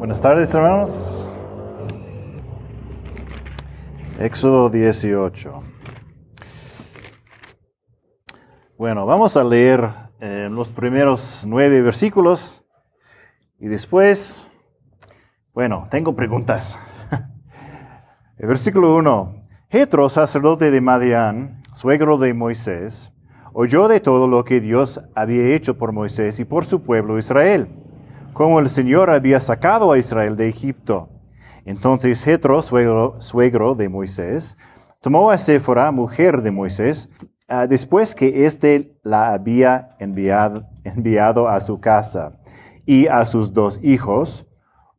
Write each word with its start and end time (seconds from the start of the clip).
Buenas 0.00 0.22
tardes, 0.22 0.54
hermanos. 0.54 1.28
Éxodo 4.18 4.70
18. 4.70 5.62
Bueno, 8.78 9.04
vamos 9.04 9.36
a 9.36 9.44
leer 9.44 9.90
eh, 10.20 10.48
los 10.50 10.70
primeros 10.70 11.44
nueve 11.46 11.82
versículos 11.82 12.64
y 13.58 13.68
después, 13.68 14.50
bueno, 15.52 15.86
tengo 15.90 16.16
preguntas. 16.16 16.78
Versículo 18.38 18.96
1. 18.96 19.48
Jetro, 19.68 20.08
sacerdote 20.08 20.70
de 20.70 20.80
Madián, 20.80 21.60
suegro 21.74 22.16
de 22.16 22.32
Moisés, 22.32 23.12
oyó 23.52 23.86
de 23.86 24.00
todo 24.00 24.28
lo 24.28 24.46
que 24.46 24.62
Dios 24.62 24.98
había 25.14 25.54
hecho 25.54 25.76
por 25.76 25.92
Moisés 25.92 26.40
y 26.40 26.46
por 26.46 26.64
su 26.64 26.82
pueblo 26.82 27.18
Israel, 27.18 27.79
como 28.32 28.60
el 28.60 28.68
Señor 28.68 29.10
había 29.10 29.40
sacado 29.40 29.92
a 29.92 29.98
Israel 29.98 30.36
de 30.36 30.48
Egipto. 30.48 31.08
Entonces 31.64 32.22
Jetro, 32.24 32.62
suegro, 32.62 33.74
de 33.74 33.88
Moisés, 33.88 34.56
tomó 35.00 35.30
a 35.30 35.38
Séfora, 35.38 35.90
mujer 35.92 36.42
de 36.42 36.50
Moisés, 36.50 37.08
ah, 37.48 37.66
después 37.66 38.14
que 38.14 38.46
éste 38.46 38.98
la 39.02 39.32
había 39.32 39.96
enviado, 39.98 40.64
enviado 40.84 41.48
a 41.48 41.60
su 41.60 41.80
casa, 41.80 42.40
y 42.86 43.06
a 43.06 43.24
sus 43.24 43.52
dos 43.52 43.78
hijos, 43.84 44.46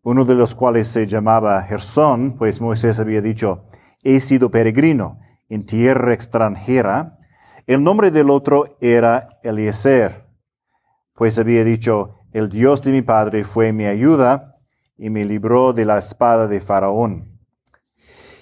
uno 0.02 0.24
de 0.24 0.34
los 0.34 0.56
cuales 0.56 0.88
se 0.88 1.08
llamaba 1.08 1.62
Gersón, 1.64 2.38
pues 2.38 2.62
Moisés 2.62 3.00
había 3.02 3.22
dicho, 3.22 3.66
he 4.02 4.22
sido 4.22 4.50
peregrino 4.50 5.20
en 5.50 5.66
tierra 5.66 6.14
extranjera. 6.14 7.20
El 7.68 7.84
nombre 7.84 8.10
del 8.10 8.30
otro 8.30 8.78
era 8.80 9.40
Eliezer, 9.44 10.26
pues 11.16 11.38
había 11.38 11.64
dicho, 11.66 12.21
el 12.34 12.50
Dios 12.50 12.82
de 12.82 12.92
mi 12.92 13.02
padre 13.02 13.44
fue 13.44 13.74
mi 13.74 13.86
ayuda 13.86 14.58
y 14.98 15.10
me 15.10 15.26
libró 15.26 15.74
de 15.74 15.86
la 15.86 15.98
espada 15.98 16.48
de 16.48 16.62
Faraón. 16.62 17.40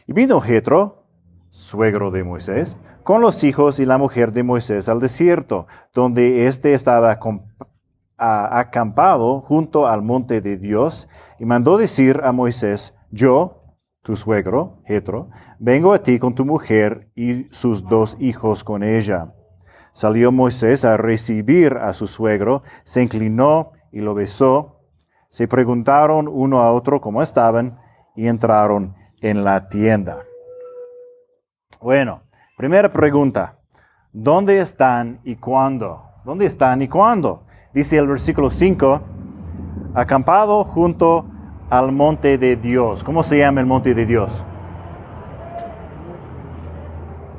Y 0.06 0.14
vino 0.14 0.42
Jetro, 0.42 1.06
suegro 1.50 2.12
de 2.12 2.24
Moisés, 2.24 2.78
con 3.04 3.22
los 3.22 3.44
hijos 3.44 3.80
y 3.80 3.86
la 3.86 3.98
mujer 3.98 4.32
de 4.32 4.44
Moisés 4.44 4.90
al 4.90 5.00
desierto, 5.00 5.68
donde 5.94 6.48
éste 6.48 6.74
estaba 6.74 7.18
acampado 8.18 9.42
junto 9.42 9.88
al 9.88 10.02
monte 10.02 10.42
de 10.42 10.58
Dios, 10.58 11.08
y 11.40 11.46
mandó 11.46 11.78
decir 11.78 12.22
a 12.24 12.32
Moisés, 12.32 12.94
yo, 13.12 13.64
tu 14.04 14.16
suegro, 14.16 14.82
Jetro, 14.86 15.30
vengo 15.58 15.94
a 15.94 16.04
ti 16.04 16.20
con 16.20 16.36
tu 16.36 16.46
mujer 16.46 17.10
y 17.16 17.48
sus 17.52 17.88
dos 17.88 18.18
hijos 18.20 18.64
con 18.64 18.84
ella. 18.84 19.34
Salió 19.94 20.32
Moisés 20.32 20.86
a 20.86 20.98
recibir 20.98 21.74
a 21.78 21.94
su 21.94 22.08
suegro, 22.08 22.64
se 22.84 23.02
inclinó 23.02 23.72
y 23.92 24.00
lo 24.00 24.14
besó. 24.14 24.80
Se 25.30 25.48
preguntaron 25.48 26.28
uno 26.28 26.62
a 26.62 26.72
otro 26.72 27.02
cómo 27.02 27.22
estaban 27.22 27.80
y 28.16 28.28
entraron 28.28 28.96
en 29.22 29.44
la 29.44 29.70
tienda. 29.70 30.24
Bueno, 31.82 32.22
primera 32.58 32.92
pregunta. 32.92 33.56
¿Dónde 34.12 34.60
están 34.60 35.20
y 35.24 35.36
cuándo? 35.36 36.04
¿Dónde 36.26 36.46
están 36.46 36.82
y 36.82 36.88
cuándo? 36.88 37.44
Dice 37.74 37.98
el 37.98 38.08
versículo 38.08 38.50
5, 38.50 39.02
acampado 39.94 40.64
junto 40.64 41.26
al 41.70 41.92
monte 41.92 42.38
de 42.38 42.56
Dios. 42.56 43.04
¿Cómo 43.04 43.22
se 43.22 43.38
llama 43.38 43.62
el 43.62 43.68
monte 43.68 43.94
de 43.94 44.06
Dios? 44.06 44.44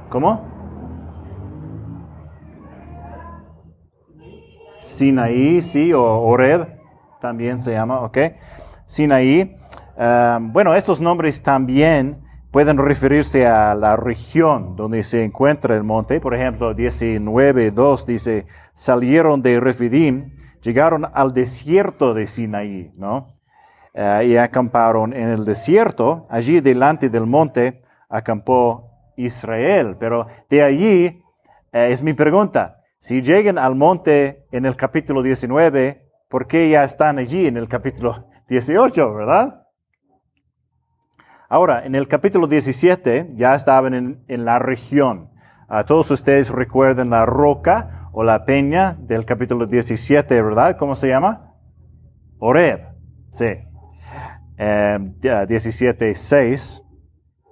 ¿Cómo? 0.09 0.50
Sinaí, 4.81 5.61
sí, 5.61 5.93
o 5.93 6.03
Oreb 6.03 6.67
también 7.21 7.61
se 7.61 7.73
llama, 7.73 8.01
¿ok? 8.01 8.19
Sinaí. 8.87 9.57
Um, 9.97 10.53
bueno, 10.53 10.75
estos 10.75 11.01
nombres 11.01 11.43
también 11.43 12.23
pueden 12.51 12.79
referirse 12.79 13.47
a 13.47 13.75
la 13.75 13.97
región 13.97 14.75
donde 14.77 15.05
se 15.05 15.23
encuentra 15.23 15.77
el 15.77 15.85
monte. 15.85 16.19
Por 16.19 16.35
ejemplo, 16.35 16.75
19.2 16.75 18.07
dice, 18.07 18.47
salieron 18.73 19.43
de 19.43 19.61
Refidim, 19.61 20.35
llegaron 20.63 21.07
al 21.13 21.33
desierto 21.33 22.15
de 22.15 22.27
Sinaí, 22.27 22.91
¿no? 22.97 23.37
Uh, 23.93 24.23
y 24.23 24.37
acamparon 24.37 25.13
en 25.13 25.29
el 25.29 25.45
desierto, 25.45 26.27
allí 26.31 26.61
delante 26.61 27.11
del 27.11 27.27
monte 27.27 27.83
acampó 28.09 28.89
Israel. 29.17 29.97
Pero 30.01 30.27
de 30.49 30.63
allí 30.63 31.23
uh, 31.75 31.77
es 31.77 32.03
mi 32.03 32.15
pregunta, 32.15 32.80
si 33.01 33.23
llegan 33.23 33.57
al 33.57 33.75
monte 33.75 34.47
en 34.53 34.67
el 34.67 34.77
capítulo 34.77 35.23
19, 35.23 36.07
¿por 36.29 36.47
qué 36.47 36.69
ya 36.69 36.85
están 36.85 37.19
allí 37.19 37.47
en 37.47 37.57
el 37.57 37.67
capítulo 37.67 38.29
18, 38.49 39.15
verdad? 39.15 39.67
Ahora, 41.49 41.85
en 41.85 41.95
el 41.95 42.07
capítulo 42.07 42.47
17 42.47 43.33
ya 43.35 43.55
estaban 43.55 44.23
en, 44.29 44.45
la 44.45 44.59
región. 44.59 45.31
A 45.67 45.85
todos 45.85 46.11
ustedes 46.11 46.51
recuerdan 46.51 47.11
la 47.11 47.27
roca 47.27 48.11
o 48.13 48.23
la 48.23 48.45
peña 48.45 48.97
del 49.01 49.25
capítulo 49.25 49.67
17, 49.67 50.43
¿verdad? 50.43 50.77
¿Cómo 50.79 50.95
se 50.95 51.09
llama? 51.09 51.55
Oreb. 52.39 52.81
Sí. 53.33 53.47
Eh, 54.59 54.99
17, 55.49 56.15
6. 56.15 56.83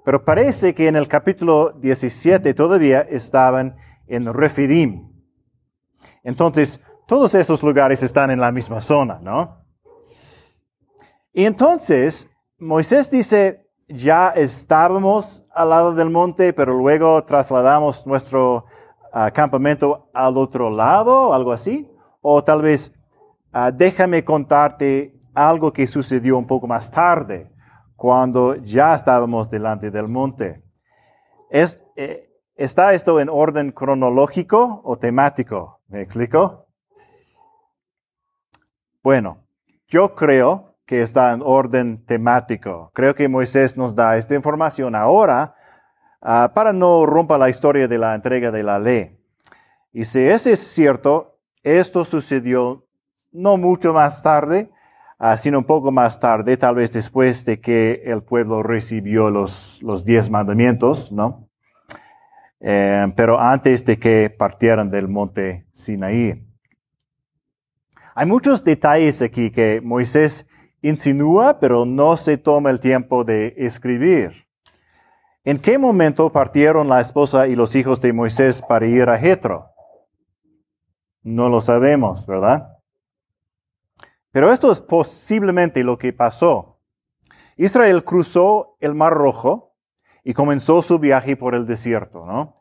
Pero 0.04 0.25
parece 0.25 0.75
que 0.75 0.88
en 0.88 0.94
el 0.94 1.09
capítulo 1.09 1.72
17 1.72 2.54
todavía 2.54 3.00
estaban 3.00 3.76
en 4.06 4.32
Refidim. 4.32 5.08
Entonces, 6.23 6.81
todos 7.06 7.34
esos 7.34 7.62
lugares 7.62 8.03
están 8.03 8.31
en 8.31 8.41
la 8.41 8.53
misma 8.53 8.81
zona, 8.81 9.19
¿no? 9.23 9.65
Y 11.33 11.45
entonces, 11.45 12.29
Moisés 12.59 13.11
dice, 13.11 13.67
ya 13.89 14.31
estábamos 14.31 15.45
al 15.55 15.71
lado 15.71 15.95
del 15.95 16.11
monte, 16.11 16.53
pero 16.53 16.75
luego 16.75 17.25
trasladamos 17.25 18.07
nuestro 18.07 18.67
ah, 19.12 19.31
campamento 19.31 20.11
al 20.12 20.37
otro 20.37 20.69
lado, 20.71 21.33
algo 21.33 21.53
así. 21.53 21.91
O 22.21 22.43
tal 22.45 22.62
vez, 22.62 22.93
ah, 23.53 23.71
déjame 23.71 24.25
contarte 24.25 25.19
algo 25.34 25.73
que 25.73 25.87
sucedió 25.87 26.37
un 26.37 26.47
poco 26.47 26.67
más 26.67 26.91
tarde, 26.91 27.51
cuando 27.97 28.57
ya 28.57 28.95
estábamos 28.95 29.49
delante 29.49 29.91
del 29.91 30.09
monte. 30.09 30.62
Eh, 31.51 32.28
¿Está 32.55 32.93
esto 32.93 33.21
en 33.21 33.28
orden 33.28 33.71
cronológico 33.71 34.81
o 34.84 34.97
temático? 34.99 35.78
¿Me 35.88 36.03
explico? 36.03 36.66
Bueno, 39.03 39.38
yo 39.87 40.15
creo 40.15 40.75
que 40.84 41.00
está 41.00 41.32
en 41.32 41.41
orden 41.43 42.04
temático. 42.04 42.91
Creo 42.93 43.15
que 43.15 43.26
Moisés 43.26 43.75
nos 43.75 43.94
da 43.94 44.19
esta 44.19 44.34
información 44.34 44.94
ahora 44.94 45.54
uh, 46.21 46.53
para 46.53 46.75
no 46.75 47.06
romper 47.06 47.38
la 47.38 47.48
historia 47.48 47.88
de 47.88 47.97
la 47.97 48.15
entrega 48.15 48.50
de 48.50 48.62
la 48.62 48.78
ley. 48.78 49.19
Y 49.91 50.04
si 50.04 50.21
eso 50.21 50.50
es 50.50 50.60
cierto, 50.60 51.38
esto 51.62 52.04
sucedió 52.04 52.84
no 53.32 53.56
mucho 53.56 53.94
más 53.94 54.22
tarde, 54.22 54.71
uh, 55.19 55.38
sino 55.38 55.59
un 55.59 55.65
poco 55.65 55.91
más 55.91 56.21
tarde, 56.21 56.59
tal 56.59 56.75
vez 56.75 56.93
después 56.93 57.47
de 57.47 57.62
que 57.62 58.03
el 58.04 58.22
pueblo 58.22 58.62
recibió 58.62 59.31
los 59.31 60.04
diez 60.04 60.28
mandamientos, 60.28 61.10
¿no? 61.12 61.47
Eh, 62.61 63.13
pero 63.15 63.39
antes 63.39 63.85
de 63.85 63.99
que 63.99 64.31
partieran 64.31 64.91
del 64.91 65.09
monte 65.09 65.67
Sinaí. 65.73 66.45
Hay 68.15 68.27
muchos 68.27 68.65
detalles 68.65 69.23
aquí 69.23 69.51
que 69.51 69.81
Moisés 69.81 70.47
insinúa, 70.83 71.61
pero 71.61 71.85
no 71.85 72.17
se 72.17 72.37
toma 72.37 72.71
el 72.71 72.81
tiempo 72.81 73.23
de 73.23 73.55
escribir. 73.57 74.49
¿En 75.45 75.59
qué 75.59 75.79
momento 75.79 76.31
partieron 76.31 76.89
la 76.89 77.01
esposa 77.01 77.47
y 77.47 77.55
los 77.55 77.75
hijos 77.77 78.01
de 78.01 78.13
Moisés 78.13 78.61
para 78.61 78.87
ir 78.87 79.09
a 79.09 79.17
Jetro? 79.17 79.71
No 81.23 81.49
lo 81.49 81.61
sabemos, 81.61 82.27
¿verdad? 82.27 82.77
Pero 84.31 84.53
esto 84.53 84.71
es 84.71 84.81
posiblemente 84.81 85.83
lo 85.83 85.97
que 85.97 86.13
pasó. 86.13 86.81
Israel 87.57 88.04
cruzó 88.04 88.77
el 88.81 88.95
Mar 88.95 89.15
Rojo 89.15 89.67
y 90.24 90.34
comenzó 90.34 90.82
su 90.82 90.98
viaje 90.98 91.36
por 91.36 91.54
el 91.54 91.66
desierto, 91.66 92.24
¿no? 92.26 92.54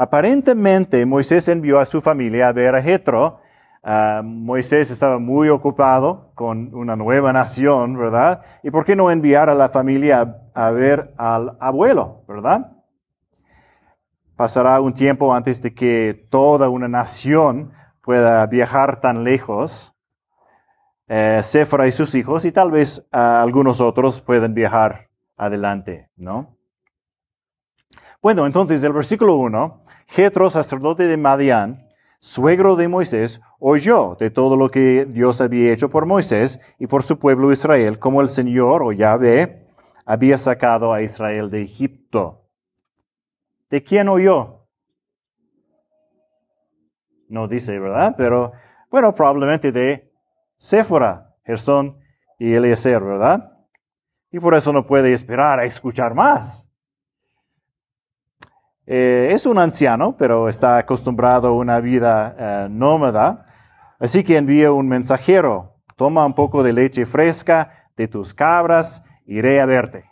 Aparentemente 0.00 1.04
Moisés 1.04 1.48
envió 1.48 1.80
a 1.80 1.84
su 1.84 2.00
familia 2.00 2.46
a 2.46 2.52
ver 2.52 2.76
a 2.76 2.80
Jetro. 2.80 3.40
Ah, 3.82 4.22
Moisés 4.24 4.92
estaba 4.92 5.18
muy 5.18 5.48
ocupado 5.48 6.30
con 6.36 6.72
una 6.72 6.94
nueva 6.94 7.32
nación, 7.32 7.98
¿verdad? 7.98 8.42
¿Y 8.62 8.70
por 8.70 8.84
qué 8.84 8.94
no 8.94 9.10
enviar 9.10 9.50
a 9.50 9.56
la 9.56 9.70
familia 9.70 10.36
a, 10.54 10.70
ver 10.70 11.12
al 11.16 11.56
abuelo, 11.58 12.22
¿verdad? 12.28 12.76
Pasará 14.36 14.80
un 14.80 14.94
tiempo 14.94 15.34
antes 15.34 15.60
de 15.60 15.74
que 15.74 16.28
toda 16.30 16.68
una 16.68 16.86
nación 16.86 17.72
pueda 18.00 18.46
viajar 18.46 19.00
tan 19.00 19.24
lejos. 19.24 19.96
Eh, 21.08 21.42
y 21.42 21.92
sus 21.92 22.14
hijos 22.14 22.44
y 22.44 22.52
tal 22.52 22.70
vez 22.70 23.04
ah, 23.10 23.42
algunos 23.42 23.80
otros 23.80 24.20
pueden 24.20 24.54
viajar 24.54 25.08
adelante, 25.36 26.10
¿no? 26.16 26.57
Bueno, 28.20 28.46
entonces 28.46 28.82
el 28.82 28.92
versículo 28.92 29.36
1, 29.36 29.84
Jetro, 30.08 30.50
sacerdote 30.50 31.04
de 31.04 31.16
Madián, 31.16 31.86
suegro 32.18 32.74
de 32.74 32.88
Moisés, 32.88 33.40
oyó 33.60 34.16
de 34.18 34.30
todo 34.30 34.56
lo 34.56 34.70
que 34.70 35.06
Dios 35.08 35.40
había 35.40 35.72
hecho 35.72 35.88
por 35.88 36.04
Moisés 36.04 36.58
y 36.80 36.88
por 36.88 37.04
su 37.04 37.20
pueblo 37.20 37.52
Israel, 37.52 38.00
como 38.00 38.20
el 38.20 38.28
Señor 38.28 38.82
o 38.82 38.90
Yahvé 38.90 39.68
había 40.04 40.36
sacado 40.36 40.92
a 40.92 41.00
Israel 41.00 41.48
de 41.48 41.62
Egipto. 41.62 42.42
¿De 43.70 43.84
quién 43.84 44.08
oyó? 44.08 44.66
No 47.28 47.46
dice, 47.46 47.78
¿verdad? 47.78 48.16
Pero 48.16 48.50
bueno, 48.90 49.14
probablemente 49.14 49.70
de 49.70 50.10
Séfora, 50.56 51.36
Gersón 51.44 52.00
y 52.36 52.52
Eliezer, 52.52 53.00
¿verdad? 53.00 53.52
Y 54.32 54.40
por 54.40 54.56
eso 54.56 54.72
no 54.72 54.86
puede 54.86 55.12
esperar 55.12 55.60
a 55.60 55.66
escuchar 55.66 56.14
más. 56.14 56.67
Eh, 58.90 59.34
es 59.34 59.44
un 59.44 59.58
anciano, 59.58 60.16
pero 60.16 60.48
está 60.48 60.78
acostumbrado 60.78 61.48
a 61.48 61.52
una 61.52 61.78
vida 61.78 62.34
eh, 62.38 62.68
nómada, 62.70 63.44
así 64.00 64.24
que 64.24 64.38
envía 64.38 64.72
un 64.72 64.88
mensajero. 64.88 65.74
Toma 65.94 66.24
un 66.24 66.34
poco 66.34 66.62
de 66.62 66.72
leche 66.72 67.04
fresca 67.04 67.90
de 67.98 68.08
tus 68.08 68.32
cabras, 68.32 69.04
iré 69.26 69.60
a 69.60 69.66
verte. 69.66 70.06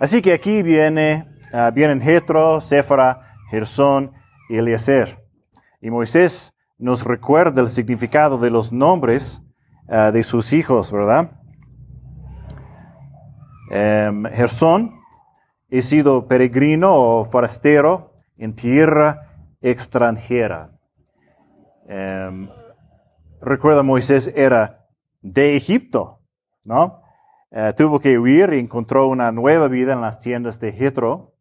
Así 0.00 0.22
que 0.22 0.32
aquí 0.32 0.62
viene, 0.62 1.28
uh, 1.52 1.70
vienen 1.72 2.00
Jetro, 2.00 2.60
Séfora, 2.60 3.34
Gersón 3.50 4.12
y 4.48 4.56
Eliezer. 4.56 5.22
Y 5.82 5.90
Moisés 5.90 6.54
nos 6.78 7.04
recuerda 7.04 7.60
el 7.60 7.68
significado 7.68 8.38
de 8.38 8.50
los 8.50 8.72
nombres 8.72 9.42
de 9.86 10.22
sus 10.22 10.52
hijos, 10.52 10.92
¿verdad? 10.92 11.30
Um, 13.70 14.24
Gersón 14.26 14.97
he 15.70 15.82
sido 15.82 16.26
peregrino 16.26 16.92
o 16.94 17.24
forastero 17.24 18.14
en 18.36 18.54
tierra 18.54 19.28
extranjera. 19.60 20.70
Em, 21.86 22.48
recuerda, 23.40 23.82
Moisés 23.82 24.32
era 24.34 24.86
de 25.20 25.56
Egipto, 25.56 26.20
¿no? 26.64 27.02
Eh, 27.50 27.72
tuvo 27.76 27.98
que 28.00 28.18
huir 28.18 28.52
y 28.52 28.58
encontró 28.58 29.08
una 29.08 29.32
nueva 29.32 29.68
vida 29.68 29.94
en 29.94 30.00
las 30.00 30.18
tiendas 30.18 30.60
de 30.60 30.72
Jetro. 30.72 31.34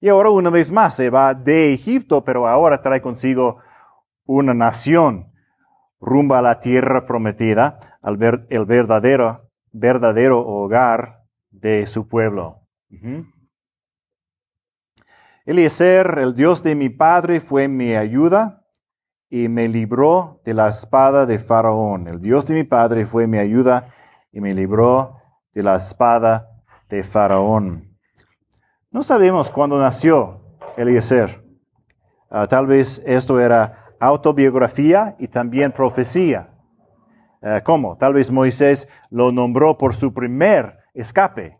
Y 0.00 0.08
ahora 0.08 0.30
una 0.30 0.50
vez 0.50 0.70
más 0.70 0.96
se 0.96 1.10
va 1.10 1.34
de 1.34 1.72
Egipto, 1.72 2.24
pero 2.24 2.46
ahora 2.46 2.82
trae 2.82 3.00
consigo 3.00 3.58
una 4.26 4.54
nación 4.54 5.32
rumbo 6.00 6.34
a 6.34 6.42
la 6.42 6.58
tierra 6.58 7.06
prometida, 7.06 7.78
al 8.02 8.16
ver, 8.16 8.46
el 8.50 8.64
verdadero, 8.64 9.48
verdadero 9.70 10.40
hogar 10.40 11.22
de 11.50 11.86
su 11.86 12.08
pueblo. 12.08 12.62
Eliezer, 15.44 16.18
el 16.20 16.34
Dios 16.34 16.62
de 16.62 16.76
mi 16.76 16.88
padre, 16.88 17.40
fue 17.40 17.66
mi 17.66 17.96
ayuda 17.96 18.64
y 19.28 19.48
me 19.48 19.66
libró 19.66 20.40
de 20.44 20.54
la 20.54 20.68
espada 20.68 21.26
de 21.26 21.40
Faraón. 21.40 22.06
El 22.06 22.20
Dios 22.20 22.46
de 22.46 22.54
mi 22.54 22.64
padre 22.64 23.06
fue 23.06 23.26
mi 23.26 23.38
ayuda 23.38 23.88
y 24.30 24.40
me 24.40 24.54
libró 24.54 25.16
de 25.52 25.64
la 25.64 25.76
espada 25.76 26.48
de 26.88 27.02
Faraón. 27.02 27.98
No 28.90 29.02
sabemos 29.02 29.50
cuándo 29.50 29.78
nació 29.78 30.58
Eliezer. 30.76 31.42
Ah, 32.30 32.46
tal 32.46 32.66
vez 32.66 33.02
esto 33.04 33.40
era 33.40 33.96
autobiografía 33.98 35.16
y 35.18 35.26
también 35.26 35.72
profecía. 35.72 36.54
Ah, 37.42 37.62
¿Cómo? 37.64 37.96
Tal 37.96 38.14
vez 38.14 38.30
Moisés 38.30 38.88
lo 39.10 39.32
nombró 39.32 39.76
por 39.76 39.94
su 39.94 40.14
primer 40.14 40.78
escape 40.94 41.58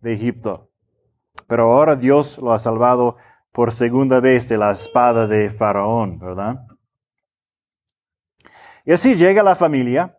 de 0.00 0.14
Egipto. 0.14 0.71
Pero 1.46 1.72
ahora 1.72 1.96
Dios 1.96 2.38
lo 2.38 2.52
ha 2.52 2.58
salvado 2.58 3.16
por 3.52 3.72
segunda 3.72 4.20
vez 4.20 4.48
de 4.48 4.56
la 4.56 4.70
espada 4.70 5.26
de 5.26 5.50
Faraón, 5.50 6.18
¿verdad? 6.18 6.66
Y 8.84 8.92
así 8.92 9.14
llega 9.14 9.42
la 9.42 9.54
familia 9.54 10.16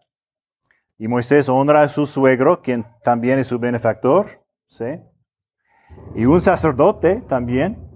y 0.98 1.08
Moisés 1.08 1.50
honra 1.50 1.82
a 1.82 1.88
su 1.88 2.06
suegro, 2.06 2.62
quien 2.62 2.86
también 3.04 3.40
es 3.40 3.48
su 3.48 3.60
benefactor, 3.60 4.44
¿sí? 4.68 4.86
Y 6.16 6.26
un 6.26 6.40
sacerdote 6.40 7.22
también. 7.28 7.90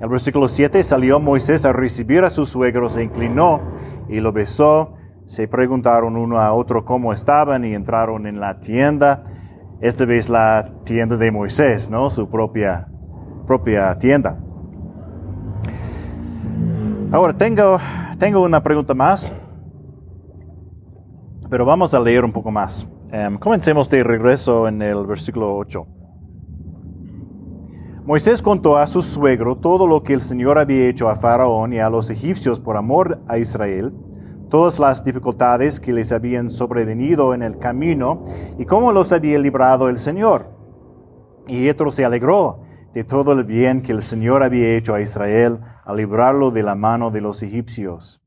El 0.00 0.08
versículo 0.08 0.48
7 0.48 0.82
salió 0.82 1.20
Moisés 1.20 1.64
a 1.64 1.72
recibir 1.72 2.24
a 2.24 2.30
su 2.30 2.44
suegro, 2.44 2.90
se 2.90 3.04
inclinó 3.04 3.60
y 4.08 4.20
lo 4.20 4.32
besó. 4.32 4.96
Se 5.26 5.48
preguntaron 5.48 6.16
uno 6.16 6.40
a 6.40 6.52
otro 6.52 6.84
cómo 6.84 7.12
estaban 7.12 7.64
y 7.64 7.74
entraron 7.74 8.26
en 8.26 8.40
la 8.40 8.58
tienda 8.58 9.22
esta 9.80 10.04
vez 10.04 10.28
la 10.28 10.70
tienda 10.84 11.16
de 11.16 11.30
Moisés, 11.30 11.90
¿no? 11.90 12.08
Su 12.10 12.28
propia, 12.28 12.88
propia 13.46 13.98
tienda. 13.98 14.38
Ahora, 17.12 17.36
tengo, 17.36 17.78
tengo 18.18 18.42
una 18.42 18.62
pregunta 18.62 18.94
más, 18.94 19.32
pero 21.48 21.64
vamos 21.64 21.94
a 21.94 22.00
leer 22.00 22.24
un 22.24 22.32
poco 22.32 22.50
más. 22.50 22.88
Em, 23.12 23.38
comencemos 23.38 23.88
de 23.90 24.02
regreso 24.02 24.66
en 24.66 24.82
el 24.82 25.06
versículo 25.06 25.56
8. 25.56 25.86
Moisés 28.04 28.42
contó 28.42 28.76
a 28.76 28.86
su 28.86 29.00
suegro 29.00 29.56
todo 29.56 29.86
lo 29.86 30.02
que 30.02 30.12
el 30.12 30.20
Señor 30.20 30.58
había 30.58 30.88
hecho 30.88 31.08
a 31.08 31.16
Faraón 31.16 31.72
y 31.72 31.78
a 31.78 31.88
los 31.88 32.10
egipcios 32.10 32.60
por 32.60 32.76
amor 32.76 33.20
a 33.28 33.38
Israel 33.38 33.94
todas 34.48 34.78
las 34.78 35.04
dificultades 35.04 35.80
que 35.80 35.92
les 35.92 36.12
habían 36.12 36.50
sobrevenido 36.50 37.34
en 37.34 37.42
el 37.42 37.58
camino 37.58 38.24
y 38.58 38.64
cómo 38.64 38.92
los 38.92 39.12
había 39.12 39.38
librado 39.38 39.88
el 39.88 39.98
Señor. 39.98 40.48
Y 41.46 41.64
Jetro 41.64 41.90
se 41.92 42.04
alegró 42.04 42.62
de 42.94 43.04
todo 43.04 43.32
el 43.32 43.44
bien 43.44 43.82
que 43.82 43.92
el 43.92 44.02
Señor 44.02 44.42
había 44.42 44.76
hecho 44.76 44.94
a 44.94 45.00
Israel 45.00 45.60
al 45.84 45.96
librarlo 45.96 46.50
de 46.50 46.62
la 46.62 46.74
mano 46.74 47.10
de 47.10 47.20
los 47.20 47.42
egipcios. 47.42 48.22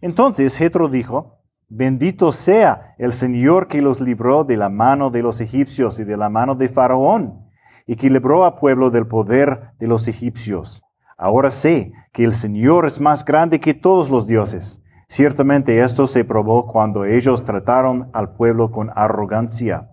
Entonces 0.00 0.56
Jetro 0.56 0.88
dijo, 0.88 1.38
Bendito 1.68 2.32
sea 2.32 2.94
el 2.96 3.12
Señor 3.12 3.68
que 3.68 3.82
los 3.82 4.00
libró 4.00 4.44
de 4.44 4.56
la 4.56 4.70
mano 4.70 5.10
de 5.10 5.22
los 5.22 5.40
egipcios 5.42 5.98
y 5.98 6.04
de 6.04 6.16
la 6.16 6.30
mano 6.30 6.54
de 6.54 6.68
Faraón, 6.68 7.46
y 7.86 7.96
que 7.96 8.08
libró 8.08 8.44
a 8.44 8.58
pueblo 8.58 8.90
del 8.90 9.06
poder 9.06 9.72
de 9.78 9.86
los 9.86 10.08
egipcios. 10.08 10.82
Ahora 11.18 11.50
sé 11.50 11.92
que 12.12 12.24
el 12.24 12.32
Señor 12.32 12.86
es 12.86 13.00
más 13.00 13.22
grande 13.22 13.60
que 13.60 13.74
todos 13.74 14.08
los 14.08 14.26
dioses 14.26 14.82
Ciertamente 15.08 15.82
esto 15.82 16.06
se 16.06 16.24
probó 16.24 16.66
cuando 16.66 17.06
ellos 17.06 17.42
trataron 17.42 18.10
al 18.12 18.34
pueblo 18.34 18.70
con 18.70 18.90
arrogancia. 18.94 19.90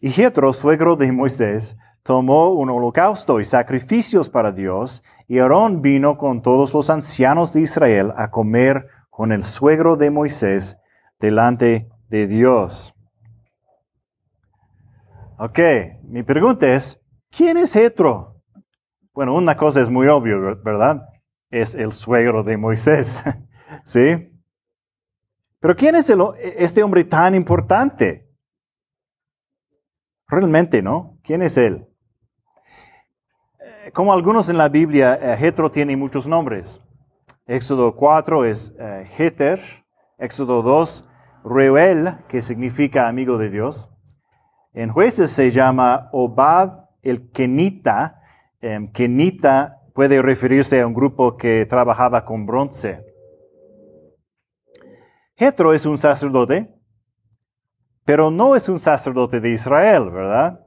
Y 0.00 0.10
Jetro, 0.10 0.52
suegro 0.52 0.96
de 0.96 1.12
Moisés, 1.12 1.76
tomó 2.02 2.52
un 2.52 2.70
holocausto 2.70 3.40
y 3.40 3.44
sacrificios 3.44 4.28
para 4.28 4.50
Dios, 4.50 5.02
y 5.28 5.38
Aarón 5.38 5.80
vino 5.80 6.18
con 6.18 6.42
todos 6.42 6.74
los 6.74 6.90
ancianos 6.90 7.52
de 7.52 7.62
Israel 7.62 8.12
a 8.16 8.30
comer 8.30 8.88
con 9.10 9.30
el 9.30 9.44
suegro 9.44 9.96
de 9.96 10.10
Moisés 10.10 10.76
delante 11.20 11.88
de 12.08 12.26
Dios. 12.26 12.94
Ok, 15.38 15.58
mi 16.02 16.24
pregunta 16.24 16.66
es, 16.66 17.00
¿quién 17.30 17.56
es 17.56 17.72
Jetro? 17.72 18.42
Bueno, 19.14 19.34
una 19.34 19.56
cosa 19.56 19.80
es 19.80 19.88
muy 19.88 20.08
obvia, 20.08 20.36
¿verdad? 20.64 21.08
Es 21.48 21.76
el 21.76 21.92
suegro 21.92 22.42
de 22.42 22.56
Moisés. 22.56 23.22
¿Sí? 23.84 24.30
Pero 25.60 25.76
¿quién 25.76 25.94
es 25.96 26.12
este 26.42 26.82
hombre 26.82 27.04
tan 27.04 27.34
importante? 27.34 28.28
Realmente, 30.26 30.82
¿no? 30.82 31.18
¿Quién 31.22 31.42
es 31.42 31.56
él? 31.56 31.86
Eh, 33.60 33.90
como 33.92 34.12
algunos 34.12 34.48
en 34.48 34.58
la 34.58 34.68
Biblia, 34.68 35.14
eh, 35.14 35.36
Jetro 35.38 35.70
tiene 35.70 35.96
muchos 35.96 36.26
nombres. 36.26 36.80
Éxodo 37.46 37.94
4 37.94 38.44
es 38.46 38.74
uh, 38.78 39.04
Éxodo 40.18 40.62
2, 40.62 41.04
Reuel, 41.44 42.16
que 42.28 42.40
significa 42.40 43.06
amigo 43.06 43.36
de 43.36 43.50
Dios. 43.50 43.90
En 44.72 44.90
jueces 44.90 45.30
se 45.30 45.50
llama 45.50 46.08
Obad 46.12 46.88
el 47.02 47.30
Kenita. 47.30 48.22
Em, 48.60 48.90
Kenita 48.90 49.82
puede 49.94 50.22
referirse 50.22 50.80
a 50.80 50.86
un 50.86 50.94
grupo 50.94 51.36
que 51.36 51.66
trabajaba 51.66 52.24
con 52.24 52.46
bronce. 52.46 53.04
Jetro 55.36 55.72
es 55.72 55.84
un 55.84 55.98
sacerdote, 55.98 56.68
pero 58.04 58.30
no 58.30 58.54
es 58.54 58.68
un 58.68 58.78
sacerdote 58.78 59.40
de 59.40 59.50
Israel, 59.50 60.10
¿verdad? 60.10 60.60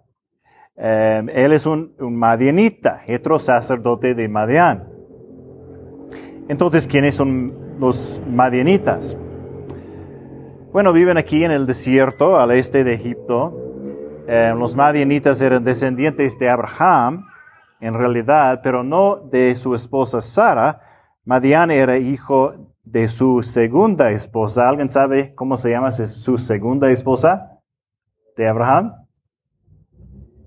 Em, 0.76 1.30
él 1.30 1.54
es 1.54 1.66
un, 1.66 1.96
madianita, 2.00 3.00
Jetro 3.00 3.40
sacerdote 3.40 4.14
de 4.14 4.28
Madian. 4.28 4.88
Entonces, 6.50 6.86
¿quiénes 6.86 7.16
son 7.16 7.78
los 7.80 8.22
madianitas? 8.30 9.18
Bueno, 10.74 10.92
viven 10.92 11.18
aquí 11.18 11.46
en 11.46 11.52
el 11.52 11.66
desierto, 11.66 12.38
al 12.38 12.52
este 12.52 12.84
de 12.84 12.94
Egipto. 12.94 13.54
Em, 14.28 14.60
los 14.60 14.76
madianitas 14.76 15.42
eran 15.42 15.64
descendientes 15.64 16.38
de 16.38 16.50
Abraham, 16.50 17.26
en 17.80 17.94
realidad, 17.94 18.60
pero 18.62 18.84
no 18.84 19.16
de 19.16 19.56
su 19.56 19.74
esposa 19.74 20.20
Sara. 20.20 20.82
Madian 21.24 21.72
era 21.72 21.98
hijo 21.98 22.54
de 22.92 23.08
su 23.10 23.44
segunda 23.44 24.12
esposa. 24.12 24.70
¿Alguien 24.70 24.90
sabe 24.90 25.36
cómo 25.36 25.58
se 25.58 25.72
llama 25.72 25.92
su 25.92 26.38
segunda 26.38 26.90
esposa 26.90 27.60
de 28.38 28.48
Abraham? 28.48 28.94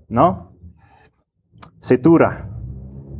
¿No? 0.07 0.53
Setura. 1.79 2.49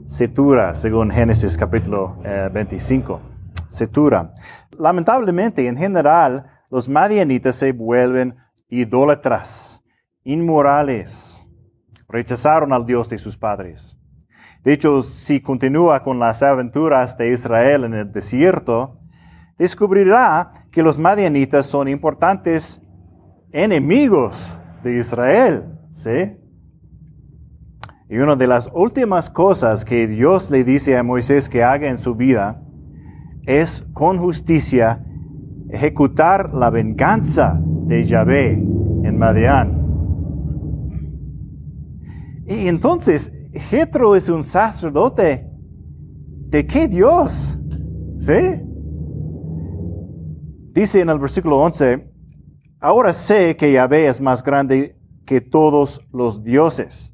Setura, 0.08 0.74
según 0.74 1.12
Génesis 1.12 1.56
capítulo 1.56 2.18
25. 2.52 3.14
Eh, 3.14 3.54
Setura. 3.70 4.34
Lamentablemente, 4.78 5.68
en 5.68 5.78
general, 5.78 6.48
los 6.72 6.90
madianitas 6.90 7.56
se 7.56 7.72
vuelven 7.74 8.36
idólatras, 8.70 9.84
inmorales, 10.24 11.46
rechazaron 12.10 12.74
al 12.74 12.86
Dios 12.86 13.08
de 13.08 13.20
sus 13.20 13.38
padres. 13.38 13.98
De 14.64 14.74
hecho, 14.74 15.02
si 15.02 15.42
continúa 15.42 16.04
con 16.04 16.20
las 16.20 16.44
aventuras 16.44 17.18
de 17.18 17.32
Israel 17.32 17.84
en 17.84 17.94
el 17.94 18.12
desierto, 18.12 19.01
descubrirá 19.58 20.66
que 20.72 20.84
los 20.84 20.98
madianitas 20.98 21.66
son 21.66 21.88
importantes 21.88 22.82
enemigos 23.52 24.60
de 24.84 24.98
Israel. 24.98 25.66
¿sí? 25.92 26.32
Y 28.10 28.18
una 28.18 28.36
de 28.36 28.48
las 28.48 28.70
últimas 28.74 29.30
cosas 29.30 29.86
que 29.86 30.08
Dios 30.08 30.52
le 30.52 30.64
dice 30.64 30.98
a 30.98 31.04
Moisés 31.04 31.48
que 31.48 31.64
haga 31.64 31.90
en 31.90 31.98
su 31.98 32.16
vida 32.16 32.62
es 33.46 33.86
con 33.94 34.18
justicia 34.18 35.06
ejecutar 35.70 36.54
la 36.54 36.70
venganza 36.70 37.60
de 37.64 38.04
Yahvé 38.04 38.52
en 38.52 39.18
Madián. 39.18 39.82
Y 42.46 42.68
entonces, 42.68 43.32
Jetro 43.54 44.16
es 44.16 44.28
un 44.28 44.44
sacerdote. 44.44 45.50
¿De 46.50 46.66
qué 46.66 46.90
Dios? 46.90 47.58
¿Sí? 48.18 48.34
Dice 50.74 51.02
en 51.02 51.10
el 51.10 51.20
versículo 51.20 51.58
11, 51.58 52.10
ahora 52.80 53.14
sé 53.14 53.58
que 53.58 53.74
Yahvé 53.74 54.08
es 54.08 54.22
más 54.22 54.42
grande 54.42 54.98
que 55.26 55.42
todos 55.42 56.08
los 56.14 56.46
dioses. 56.46 57.14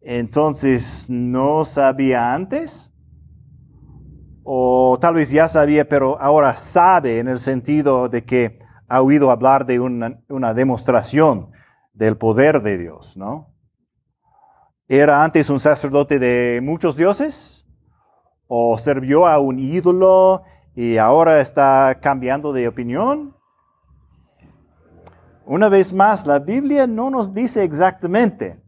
Entonces, 0.00 1.04
¿no 1.10 1.66
sabía 1.66 2.32
antes? 2.32 2.94
O 4.42 4.98
tal 5.02 5.16
vez 5.16 5.30
ya 5.30 5.48
sabía, 5.48 5.86
pero 5.86 6.18
ahora 6.18 6.56
sabe 6.56 7.18
en 7.18 7.28
el 7.28 7.38
sentido 7.38 8.08
de 8.08 8.24
que 8.24 8.58
ha 8.88 9.02
oído 9.02 9.30
hablar 9.30 9.66
de 9.66 9.78
una, 9.78 10.54
demostración 10.54 11.50
del 11.92 12.16
poder 12.16 12.62
de 12.62 12.78
Dios, 12.78 13.18
¿no? 13.18 13.52
¿Era 14.88 15.22
antes 15.22 15.50
un 15.50 15.60
sacerdote 15.60 16.18
de 16.18 16.60
muchos 16.62 16.96
dioses? 16.96 17.66
¿O 18.46 18.78
sirvió 18.78 19.26
a 19.26 19.38
un 19.38 19.58
ídolo 19.58 20.42
y 20.74 20.96
ahora 20.96 21.40
está 21.40 21.98
cambiando 22.00 22.52
de 22.52 22.68
opinión? 22.68 23.36
Una 25.44 25.68
vez 25.68 25.92
más, 25.92 26.26
la 26.26 26.38
Biblia 26.38 26.86
no 26.86 27.10
nos 27.10 27.34
dice 27.34 27.64
exactamente. 27.64 28.60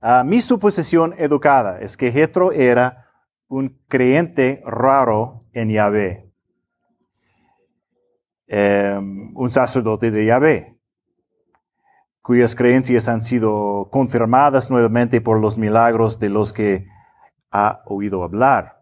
Ah, 0.00 0.22
mi 0.24 0.40
suposición 0.40 1.14
educada 1.18 1.80
es 1.80 1.96
que 1.96 2.10
Jetro 2.10 2.52
era 2.52 3.10
un 3.48 3.78
creyente 3.88 4.62
raro 4.66 5.40
en 5.52 5.70
Yahvé. 5.70 6.30
Em, 8.46 9.34
un 9.34 9.50
sacerdote 9.50 10.10
de 10.10 10.26
Yahvé, 10.26 10.78
cuyas 12.20 12.54
creencias 12.54 13.08
han 13.08 13.20
sido 13.20 13.88
confirmadas 13.90 14.70
nuevamente 14.70 15.20
por 15.20 15.40
los 15.40 15.56
milagros 15.56 16.18
de 16.18 16.28
los 16.28 16.52
que 16.52 16.86
ha 17.50 17.82
oído 17.86 18.22
hablar. 18.22 18.73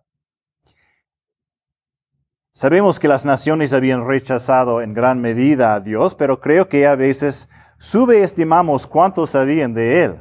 Sabemos 2.55 3.01
que 3.01 3.09
las 3.09 3.25
naciones 3.25 3.73
habían 3.73 4.07
rechazado 4.07 4.83
en 4.83 4.93
gran 4.93 5.21
medida 5.21 5.75
a 5.75 5.81
Dios, 5.81 6.15
pero 6.15 6.41
creo 6.41 6.69
que 6.69 6.87
a 6.87 6.95
veces 6.97 7.49
subestimamos 7.79 8.87
cuánto 8.87 9.27
sabían 9.27 9.73
de 9.73 10.05
Él. 10.05 10.21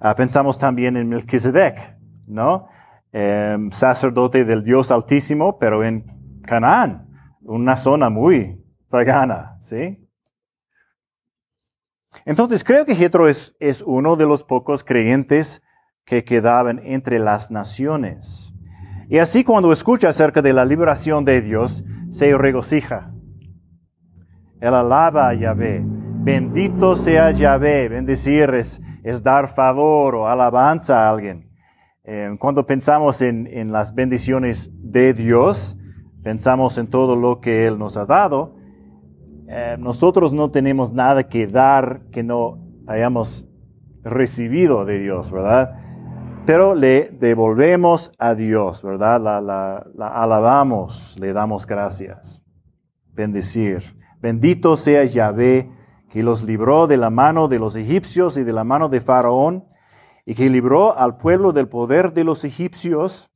Ah, 0.00 0.14
pensamos 0.14 0.58
también 0.58 0.96
en 0.96 1.08
Melquisedec, 1.08 1.96
¿no? 2.26 2.68
Em, 3.12 3.70
sacerdote 3.70 4.44
del 4.44 4.64
Dios 4.64 4.90
Altísimo, 4.90 5.58
pero 5.58 5.84
en 5.84 6.40
Canaán 6.42 7.08
una 7.42 7.76
zona 7.76 8.08
muy 8.08 8.58
pagana, 8.88 9.56
¿sí? 9.60 10.00
Entonces 12.24 12.64
creo 12.64 12.86
que 12.86 12.96
Jetro 12.96 13.28
es, 13.28 13.54
es 13.60 13.82
uno 13.82 14.16
de 14.16 14.24
los 14.24 14.42
pocos 14.42 14.82
creyentes 14.82 15.62
que 16.06 16.24
quedaban 16.24 16.80
entre 16.84 17.18
las 17.18 17.50
naciones. 17.50 18.53
Y 19.08 19.18
así 19.18 19.44
cuando 19.44 19.72
escucha 19.72 20.08
acerca 20.08 20.42
de 20.42 20.52
la 20.52 20.64
liberación 20.64 21.24
de 21.24 21.40
Dios, 21.42 21.84
se 22.10 22.36
regocija. 22.36 23.12
Él 24.60 24.74
alaba 24.74 25.28
a 25.28 25.34
Yahvé. 25.34 25.82
Bendito 25.84 26.96
sea 26.96 27.30
Yahvé. 27.30 27.88
Bendecir 27.88 28.54
es, 28.54 28.80
dar 29.22 29.48
favor 29.48 30.14
o 30.14 30.28
alabanza 30.28 31.06
a 31.06 31.10
alguien. 31.10 31.50
Eh, 32.04 32.34
cuando 32.38 32.66
pensamos 32.66 33.22
en, 33.22 33.46
en 33.46 33.72
las 33.72 33.94
bendiciones 33.94 34.70
de 34.74 35.14
Dios, 35.14 35.78
pensamos 36.22 36.78
en 36.78 36.86
todo 36.86 37.16
lo 37.16 37.40
que 37.40 37.66
Él 37.66 37.78
nos 37.78 37.96
ha 37.96 38.06
dado, 38.06 38.56
eh, 39.46 39.76
nosotros 39.78 40.32
no 40.32 40.50
tenemos 40.50 40.92
nada 40.92 41.28
que 41.28 41.46
dar 41.46 42.00
que 42.10 42.22
no 42.22 42.58
hayamos 42.86 43.46
recibido 44.02 44.84
de 44.84 44.98
Dios, 44.98 45.30
¿verdad? 45.30 45.78
Pero 46.46 46.74
le 46.74 47.10
devolvemos 47.10 48.12
a 48.18 48.34
Dios, 48.34 48.82
¿verdad? 48.82 49.20
La, 49.20 49.40
la 49.40 50.08
alabamos, 50.08 51.16
le 51.18 51.32
damos 51.32 51.66
gracias. 51.66 52.42
Bendecir. 53.12 53.96
Bendito 54.20 54.76
sea 54.76 55.04
Yahvé, 55.04 55.70
que 56.10 56.22
los 56.22 56.42
libró 56.42 56.86
de 56.86 56.96
la 56.96 57.10
mano 57.10 57.48
de 57.48 57.58
los 57.58 57.76
egipcios 57.76 58.36
y 58.36 58.44
de 58.44 58.52
la 58.52 58.64
mano 58.64 58.88
de 58.88 59.00
Faraón, 59.00 59.64
y 60.26 60.34
que 60.34 60.48
libró 60.48 60.96
al 60.96 61.16
pueblo 61.16 61.52
del 61.52 61.68
poder 61.68 62.12
de 62.12 62.24
los 62.24 62.44
egipcios 62.44 63.30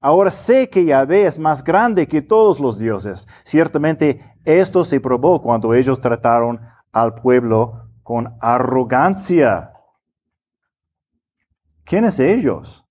Ahora 0.00 0.30
sé 0.30 0.70
que 0.70 0.84
Yahvé 0.84 1.26
es 1.26 1.40
más 1.40 1.64
grande 1.64 2.06
que 2.06 2.22
todos 2.22 2.60
los 2.60 2.78
dioses. 2.78 3.26
Ciertamente 3.42 4.20
esto 4.44 4.84
se 4.84 5.00
probó 5.00 5.42
cuando 5.42 5.74
ellos 5.74 6.00
trataron 6.00 6.60
al 6.92 7.16
pueblo 7.16 7.88
con 8.04 8.36
arrogancia. 8.40 9.72
¿Quiénes 11.88 12.20
ellos? 12.20 12.84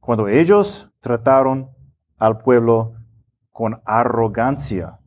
Cuando 0.00 0.28
ellos 0.28 0.92
trataron 1.00 1.70
al 2.18 2.36
pueblo 2.36 2.92
con 3.50 3.80
arrogancia. 3.86 4.98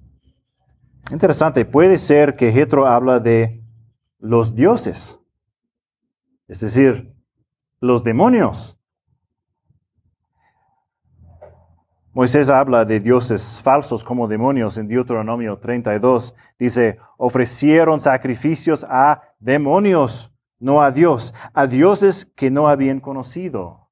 Interesante, 1.12 1.63
puede 1.63 2.00
ser 2.00 2.36
que 2.36 2.51
Jetro 2.51 2.88
habla 2.88 3.20
de 3.20 3.63
los 4.18 4.56
dioses, 4.56 5.20
es 6.48 6.62
decir, 6.62 7.13
los 7.80 8.03
demonios. 8.03 8.80
Moisés 12.12 12.50
habla 12.50 12.86
de 12.86 13.00
dioses 13.00 13.62
falsos 13.62 14.03
como 14.03 14.27
demonios 14.27 14.80
en 14.80 14.88
Deuteronomio 14.88 15.60
32. 15.60 16.34
Dice, 16.58 16.98
ofrecieron 17.18 18.00
sacrificios 18.00 18.84
a 18.89 19.22
demonios, 19.39 20.32
no 20.62 20.82
a 20.82 20.91
Dios, 20.91 21.34
a 21.53 21.68
dioses 21.68 22.25
que 22.36 22.50
no 22.50 22.68
habían 22.68 23.01
conocido. 23.01 23.89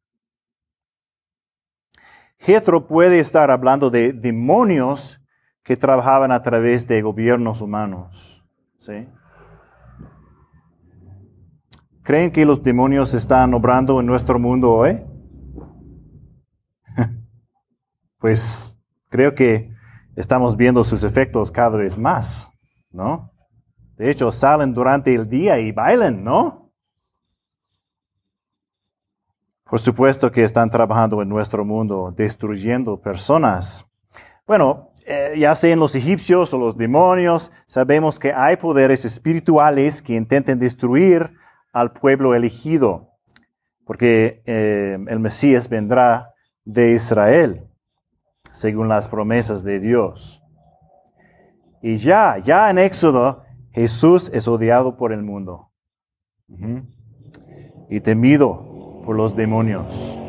Jetro 2.37 2.87
puede 2.87 3.19
estar 3.19 3.51
hablando 3.51 3.89
de 3.89 4.13
demonios 4.13 5.21
que 5.63 5.75
trabajaban 5.75 6.31
a 6.31 6.41
través 6.41 6.87
de 6.87 7.01
gobiernos 7.01 7.61
humanos. 7.61 8.45
¿sí? 8.79 9.09
¿Creen 12.03 12.31
que 12.31 12.45
los 12.45 12.63
demonios 12.63 13.13
están 13.13 13.53
obrando 13.53 13.99
en 13.99 14.05
nuestro 14.05 14.39
mundo 14.39 14.71
hoy? 14.71 15.03
pues 18.19 18.79
creo 19.09 19.35
que 19.35 19.73
estamos 20.15 20.55
viendo 20.55 20.83
sus 20.83 21.03
efectos 21.03 21.51
cada 21.51 21.77
vez 21.77 21.97
más, 21.97 22.51
¿no? 22.91 23.31
De 23.99 24.09
hecho, 24.09 24.31
salen 24.31 24.73
durante 24.73 25.13
el 25.13 25.27
día 25.27 25.59
y 25.59 25.73
bailan, 25.73 26.23
¿no? 26.23 26.71
Por 29.69 29.77
supuesto 29.77 30.31
que 30.31 30.45
están 30.45 30.69
trabajando 30.69 31.21
en 31.21 31.27
nuestro 31.27 31.65
mundo, 31.65 32.13
destruyendo 32.15 33.01
personas. 33.01 33.85
Bueno, 34.47 34.93
eh, 35.05 35.33
ya 35.37 35.53
sean 35.53 35.79
los 35.79 35.95
egipcios 35.95 36.53
o 36.53 36.57
los 36.57 36.77
demonios, 36.77 37.51
sabemos 37.65 38.17
que 38.17 38.31
hay 38.31 38.55
poderes 38.55 39.03
espirituales 39.03 40.01
que 40.01 40.15
intenten 40.15 40.59
destruir 40.59 41.31
al 41.73 41.91
pueblo 41.91 42.33
elegido, 42.33 43.17
porque 43.83 44.41
eh, 44.45 44.97
el 45.09 45.19
Mesías 45.19 45.67
vendrá 45.67 46.33
de 46.63 46.93
Israel 46.93 47.67
según 48.53 48.87
las 48.87 49.09
promesas 49.09 49.61
de 49.65 49.81
Dios. 49.81 50.41
Y 51.81 51.97
ya, 51.97 52.37
ya 52.37 52.69
en 52.69 52.77
Éxodo, 52.77 53.43
Jesús 53.71 54.31
es 54.33 54.47
odiado 54.47 54.97
por 54.97 55.13
el 55.13 55.21
mundo 55.21 55.71
y 57.89 58.01
temido 58.01 59.01
por 59.05 59.15
los 59.15 59.35
demonios. 59.35 60.19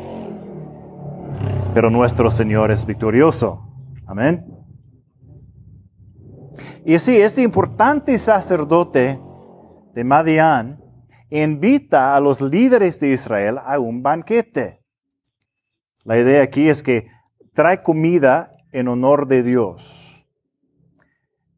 Pero 1.73 1.89
nuestro 1.89 2.29
Señor 2.29 2.71
es 2.71 2.85
victorioso. 2.85 3.67
Amén. 4.05 4.45
Y 6.85 6.95
así, 6.95 7.17
este 7.17 7.41
importante 7.41 8.17
sacerdote 8.17 9.19
de 9.93 10.03
Madián 10.03 10.83
invita 11.29 12.15
a 12.15 12.19
los 12.19 12.41
líderes 12.41 12.99
de 12.99 13.09
Israel 13.11 13.57
a 13.63 13.79
un 13.79 14.03
banquete. 14.03 14.81
La 16.03 16.17
idea 16.17 16.43
aquí 16.43 16.67
es 16.67 16.81
que 16.81 17.07
trae 17.53 17.81
comida 17.83 18.57
en 18.71 18.87
honor 18.87 19.27
de 19.27 19.43
Dios. 19.43 20.27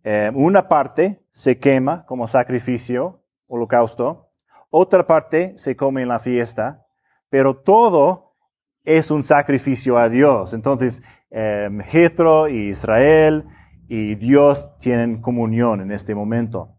Eh, 0.03 0.31
una 0.33 0.67
parte 0.67 1.22
se 1.33 1.57
quema 1.59 2.05
como 2.05 2.27
sacrificio, 2.27 3.23
holocausto, 3.47 4.29
otra 4.69 5.05
parte 5.05 5.53
se 5.57 5.75
come 5.75 6.01
en 6.01 6.07
la 6.07 6.19
fiesta, 6.19 6.85
pero 7.29 7.57
todo 7.57 8.35
es 8.83 9.11
un 9.11 9.23
sacrificio 9.23 9.97
a 9.97 10.09
Dios. 10.09 10.53
Entonces, 10.53 11.03
eh, 11.29 11.69
y 12.49 12.69
Israel 12.69 13.45
y 13.87 14.15
Dios 14.15 14.77
tienen 14.79 15.21
comunión 15.21 15.81
en 15.81 15.91
este 15.91 16.15
momento. 16.15 16.77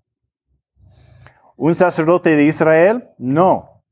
¿Un 1.57 1.75
sacerdote 1.75 2.35
de 2.37 2.45
Israel? 2.45 3.11
No, 3.19 3.85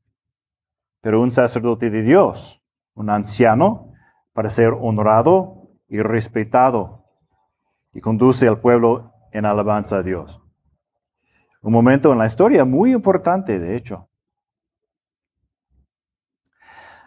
pero 1.01 1.21
un 1.21 1.31
sacerdote 1.31 1.89
de 1.89 2.01
Dios, 2.01 2.61
un 2.93 3.09
anciano, 3.09 3.93
para 4.33 4.49
ser 4.49 4.73
honrado 4.73 5.69
y 5.87 5.99
respetado 6.01 7.05
y 7.93 8.01
conduce 8.01 8.47
al 8.47 8.59
pueblo 8.59 9.13
en 9.31 9.45
alabanza 9.45 9.97
a 9.97 10.03
Dios. 10.03 10.42
Un 11.63 11.71
momento 11.71 12.11
en 12.11 12.19
la 12.19 12.25
historia 12.25 12.65
muy 12.65 12.91
importante, 12.91 13.57
de 13.57 13.77
hecho. 13.77 14.09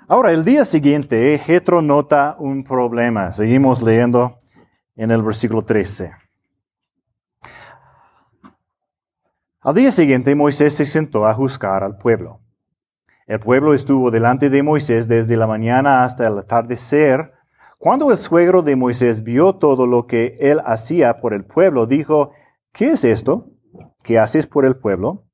Ahora, 0.09 0.33
el 0.33 0.47
día 0.47 0.65
siguiente, 0.65 1.37
Jetro 1.37 1.83
nota 1.83 2.37
un 2.39 2.65
problema. 2.65 3.33
Seguimos 3.33 3.83
leyendo 3.83 4.39
en 4.97 5.11
el 5.11 5.23
versículo 5.23 5.61
13. 5.61 6.11
Al 9.61 9.75
día 9.75 9.93
siguiente 9.93 10.35
Moisés 10.35 10.73
se 10.73 10.87
sentó 10.87 11.27
a 11.27 11.35
juzgar 11.35 11.85
al 11.85 11.99
pueblo. 11.99 12.41
El 13.27 13.41
pueblo 13.41 13.75
estuvo 13.75 14.11
delante 14.11 14.49
de 14.49 14.63
Moisés 14.63 15.07
desde 15.07 15.37
la 15.37 15.47
mañana 15.47 16.03
hasta 16.03 16.27
el 16.29 16.39
atardecer. 16.39 17.35
Cuando 17.77 18.11
el 18.11 18.17
suegro 18.17 18.63
de 18.63 18.75
Moisés 18.75 19.23
vio 19.23 19.57
todo 19.57 19.87
lo 19.87 20.07
que 20.07 20.39
él 20.41 20.63
hacía 20.65 21.21
por 21.21 21.35
el 21.35 21.45
pueblo, 21.45 21.85
dijo, 21.85 22.31
¿qué 22.73 22.93
es 22.93 23.05
esto 23.05 23.51
que 24.07 24.21
haces 24.21 24.47
por 24.47 24.65
el 24.65 24.77
pueblo? 24.77 25.25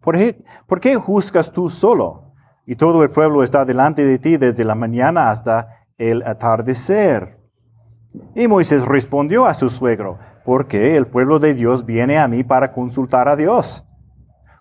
¿Por 0.00 0.16
qué, 0.16 0.42
¿Por 0.66 0.80
qué 0.80 0.96
juzgas 0.96 1.52
tú 1.52 1.68
solo? 1.68 2.32
Y 2.64 2.76
todo 2.76 3.02
el 3.02 3.10
pueblo 3.10 3.42
está 3.42 3.66
delante 3.66 4.04
de 4.04 4.18
ti 4.18 4.38
desde 4.38 4.64
la 4.64 4.74
mañana 4.74 5.30
hasta 5.30 5.84
el 5.98 6.22
atardecer. 6.22 7.38
Y 8.34 8.48
Moisés 8.48 8.82
respondió 8.84 9.44
a 9.44 9.52
su 9.52 9.68
suegro, 9.68 10.18
porque 10.44 10.96
el 10.96 11.06
pueblo 11.06 11.38
de 11.38 11.52
Dios 11.52 11.84
viene 11.84 12.18
a 12.18 12.26
mí 12.28 12.44
para 12.44 12.72
consultar 12.72 13.28
a 13.28 13.36
Dios. 13.36 13.84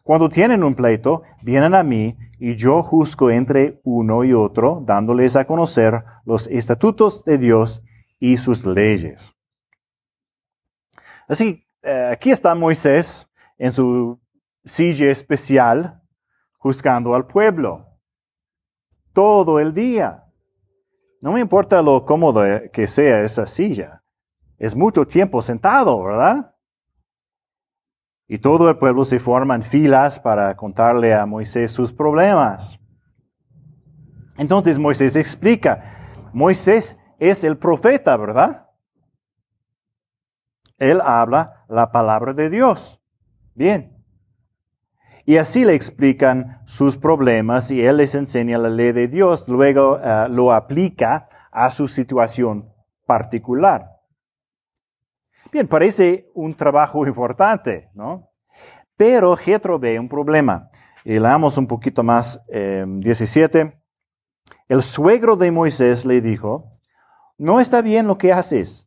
Cuando 0.03 0.27
tienen 0.27 0.63
un 0.63 0.75
pleito, 0.75 1.23
vienen 1.41 1.73
a 1.73 1.83
mí 1.83 2.17
y 2.37 2.57
yo 2.57 2.83
juzgo 2.83 3.31
entre 3.31 3.79
uno 3.85 4.25
y 4.25 4.33
otro, 4.33 4.83
dándoles 4.85 5.37
a 5.37 5.45
conocer 5.45 6.03
los 6.25 6.47
estatutos 6.47 7.23
de 7.23 7.37
Dios 7.37 7.81
y 8.19 8.35
sus 8.35 8.65
leyes. 8.65 9.33
Así, 11.27 11.64
eh, 11.85 12.09
aquí 12.11 12.31
está 12.31 12.55
Moisés 12.55 13.29
en 13.57 13.71
su 13.71 14.19
silla 14.63 15.11
especial, 15.11 16.01
juzgando 16.57 17.13
al 17.13 17.27
pueblo. 17.27 17.85
Todo 19.13 19.59
el 19.59 19.73
día. 19.73 20.23
No 21.21 21.33
me 21.33 21.39
importa 21.39 21.81
lo 21.81 22.03
cómodo 22.05 22.43
que 22.73 22.87
sea 22.87 23.21
esa 23.21 23.45
silla. 23.45 24.03
Es 24.57 24.75
mucho 24.75 25.05
tiempo 25.05 25.41
sentado, 25.41 26.03
¿verdad? 26.03 26.55
Y 28.27 28.39
todo 28.39 28.69
el 28.69 28.77
pueblo 28.77 29.05
se 29.05 29.19
forma 29.19 29.55
en 29.55 29.63
filas 29.63 30.19
para 30.19 30.55
contarle 30.55 31.13
a 31.13 31.25
Moisés 31.25 31.71
sus 31.71 31.93
problemas. 31.93 32.79
Entonces 34.37 34.79
Moisés 34.79 35.15
explica, 35.15 36.21
Moisés 36.33 36.97
es 37.19 37.43
el 37.43 37.57
profeta, 37.57 38.17
¿verdad? 38.17 38.64
Él 40.77 41.01
habla 41.01 41.65
la 41.67 41.91
palabra 41.91 42.33
de 42.33 42.49
Dios. 42.49 43.01
Bien. 43.53 43.95
Y 45.25 45.37
así 45.37 45.65
le 45.65 45.73
explican 45.73 46.61
sus 46.65 46.97
problemas 46.97 47.71
y 47.71 47.81
él 47.83 47.97
les 47.97 48.13
enseña 48.13 48.57
la 48.57 48.69
ley 48.69 48.91
de 48.91 49.07
Dios, 49.07 49.47
luego 49.49 49.97
eh, 49.97 50.27
lo 50.29 50.53
aplica 50.53 51.27
a 51.51 51.71
su 51.71 51.87
situación 51.87 52.71
particular. 53.07 53.95
Bien, 55.51 55.67
parece 55.67 56.29
un 56.35 56.53
trabajo 56.53 57.07
importante, 57.07 57.89
¿no? 57.93 58.29
Pero 58.97 59.35
Jetro 59.35 59.79
ve 59.79 59.99
un 59.99 60.09
problema. 60.09 60.69
Y 61.03 61.19
leamos 61.19 61.57
un 61.57 61.67
poquito 61.67 62.03
más, 62.03 62.41
17. 62.49 63.59
Em, 63.59 63.71
el 64.67 64.81
suegro 64.81 65.35
de 65.35 65.51
Moisés 65.51 66.05
le 66.05 66.21
dijo, 66.21 66.71
no 67.37 67.59
está 67.59 67.81
bien 67.81 68.07
lo 68.07 68.17
que 68.17 68.33
haces. 68.33 68.84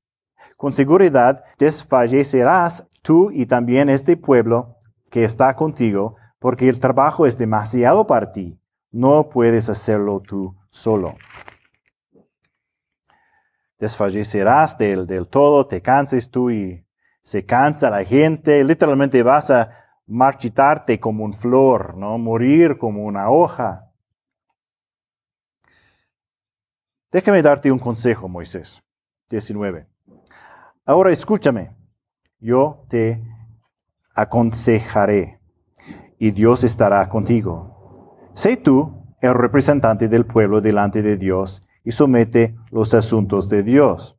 Con 0.59 0.73
seguridad 0.73 1.44
desfallecerás 1.57 2.85
tú 3.03 3.31
y 3.31 3.47
también 3.47 3.88
este 3.88 4.16
pueblo 4.16 4.75
que 5.09 5.23
está 5.23 5.55
contigo 5.55 6.16
porque 6.40 6.68
el 6.68 6.81
trabajo 6.81 7.27
es 7.27 7.38
demasiado 7.38 8.09
para 8.09 8.33
ti. 8.33 8.59
No 8.90 9.29
puedes 9.29 9.71
hacerlo 9.71 10.18
tú 10.18 10.57
solo. 10.68 11.14
Desfallecerás 13.79 14.77
del, 14.77 15.07
del 15.07 15.29
todo, 15.29 15.68
te 15.68 15.81
canses 15.81 16.29
tú 16.29 16.51
y 16.51 16.85
se 17.23 17.47
cansa 17.47 17.88
la 17.88 18.03
gente. 18.03 18.64
Literalmente 18.64 19.23
vas 19.23 19.53
a 19.53 19.71
marchitarte 20.09 20.99
como 20.99 21.25
un 21.25 21.35
flor, 21.35 21.97
¿no? 21.97 22.18
Morir 22.18 22.79
como 22.79 23.05
una 23.05 23.31
hoja. 23.31 23.92
Déjame 27.12 27.42
darte 27.42 27.71
un 27.71 27.79
consejo, 27.79 28.27
Moisés. 28.29 28.83
19. 29.31 29.97
Ahora 30.88 31.12
escúchame. 31.12 31.70
Yo 32.40 32.87
te 32.88 33.22
aconsejaré 34.14 35.38
y 36.18 36.31
Dios 36.31 36.64
estará 36.64 37.07
contigo. 37.11 38.16
Sé 38.33 38.57
tú 38.57 39.05
el 39.20 39.35
representante 39.35 40.09
del 40.09 40.24
pueblo 40.24 40.62
delante 40.62 41.03
de 41.03 41.18
Dios 41.18 41.61
y 41.85 41.92
somete 41.92 42.57
los 42.70 42.94
asuntos 42.94 43.51
de 43.51 43.62
Dios. 43.64 44.18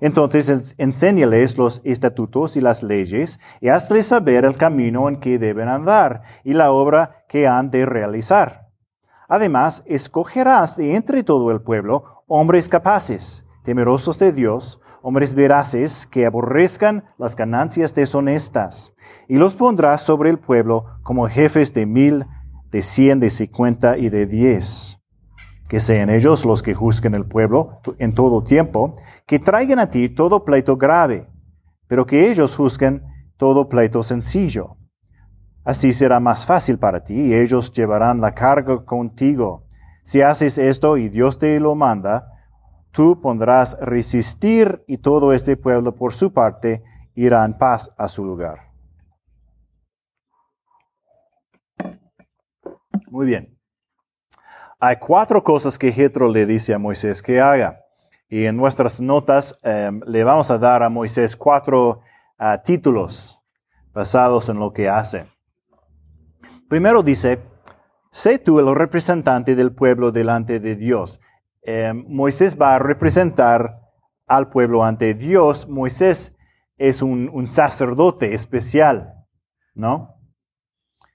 Entonces 0.00 0.74
enséñales 0.78 1.56
los 1.56 1.80
estatutos 1.84 2.56
y 2.56 2.60
las 2.60 2.82
leyes 2.82 3.38
y 3.60 3.68
hazles 3.68 4.06
saber 4.06 4.44
el 4.44 4.56
camino 4.56 5.08
en 5.08 5.20
que 5.20 5.38
deben 5.38 5.68
andar 5.68 6.22
y 6.42 6.54
la 6.54 6.72
obra 6.72 7.24
que 7.28 7.46
han 7.46 7.70
de 7.70 7.86
realizar. 7.86 8.66
Además, 9.28 9.84
escogerás 9.86 10.76
de 10.76 10.96
entre 10.96 11.22
todo 11.22 11.52
el 11.52 11.60
pueblo 11.60 12.24
hombres 12.26 12.68
capaces, 12.68 13.46
temerosos 13.62 14.18
de 14.18 14.32
Dios, 14.32 14.80
hombres 15.06 15.34
veraces 15.34 16.06
que 16.06 16.24
aborrezcan 16.24 17.04
las 17.18 17.36
ganancias 17.36 17.94
deshonestas 17.94 18.94
y 19.28 19.36
los 19.36 19.54
pondrás 19.54 20.00
sobre 20.00 20.30
el 20.30 20.38
pueblo 20.38 20.86
como 21.02 21.28
jefes 21.28 21.74
de 21.74 21.84
mil, 21.84 22.24
de 22.70 22.80
cien, 22.80 23.20
de 23.20 23.28
cincuenta 23.28 23.98
y 23.98 24.08
de 24.08 24.24
diez. 24.24 24.98
Que 25.68 25.78
sean 25.78 26.08
ellos 26.08 26.46
los 26.46 26.62
que 26.62 26.72
juzguen 26.72 27.14
el 27.14 27.26
pueblo 27.26 27.82
en 27.98 28.14
todo 28.14 28.44
tiempo, 28.44 28.94
que 29.26 29.38
traigan 29.38 29.78
a 29.78 29.90
ti 29.90 30.08
todo 30.08 30.42
pleito 30.42 30.78
grave, 30.78 31.28
pero 31.86 32.06
que 32.06 32.30
ellos 32.30 32.56
juzguen 32.56 33.02
todo 33.36 33.68
pleito 33.68 34.02
sencillo. 34.02 34.78
Así 35.66 35.92
será 35.92 36.18
más 36.18 36.46
fácil 36.46 36.78
para 36.78 37.04
ti 37.04 37.14
y 37.14 37.34
ellos 37.34 37.70
llevarán 37.72 38.22
la 38.22 38.32
carga 38.32 38.82
contigo. 38.86 39.66
Si 40.02 40.22
haces 40.22 40.56
esto 40.56 40.96
y 40.96 41.10
Dios 41.10 41.38
te 41.38 41.60
lo 41.60 41.74
manda, 41.74 42.33
tú 42.94 43.20
pondrás 43.20 43.76
resistir 43.80 44.84
y 44.86 44.98
todo 44.98 45.32
este 45.32 45.56
pueblo 45.56 45.96
por 45.96 46.14
su 46.14 46.32
parte 46.32 46.82
irá 47.16 47.44
en 47.44 47.58
paz 47.58 47.90
a 47.98 48.08
su 48.08 48.24
lugar. 48.24 48.70
Muy 53.08 53.26
bien. 53.26 53.58
Hay 54.78 54.96
cuatro 54.96 55.42
cosas 55.42 55.76
que 55.76 55.92
Jetro 55.92 56.28
le 56.28 56.46
dice 56.46 56.72
a 56.72 56.78
Moisés 56.78 57.20
que 57.20 57.40
haga. 57.40 57.80
Y 58.28 58.46
en 58.46 58.56
nuestras 58.56 59.00
notas 59.00 59.58
em, 59.62 60.00
le 60.06 60.22
vamos 60.24 60.50
a 60.50 60.58
dar 60.58 60.82
a 60.82 60.88
Moisés 60.88 61.36
cuatro 61.36 62.00
ah, 62.38 62.62
títulos 62.62 63.40
basados 63.92 64.48
en 64.48 64.58
lo 64.58 64.72
que 64.72 64.88
hace. 64.88 65.26
Primero 66.68 67.02
dice, 67.02 67.40
sé 68.12 68.38
tú 68.38 68.60
el 68.60 68.74
representante 68.74 69.54
del 69.54 69.74
pueblo 69.74 70.12
delante 70.12 70.60
de 70.60 70.76
Dios. 70.76 71.20
Em, 71.64 72.04
Moisés 72.08 72.56
va 72.60 72.74
a 72.74 72.78
representar 72.78 73.80
al 74.26 74.48
pueblo 74.48 74.84
ante 74.84 75.14
Dios. 75.14 75.68
Moisés 75.68 76.36
es 76.76 77.02
un, 77.02 77.30
un 77.32 77.46
sacerdote 77.46 78.34
especial, 78.34 79.14
¿no? 79.74 80.14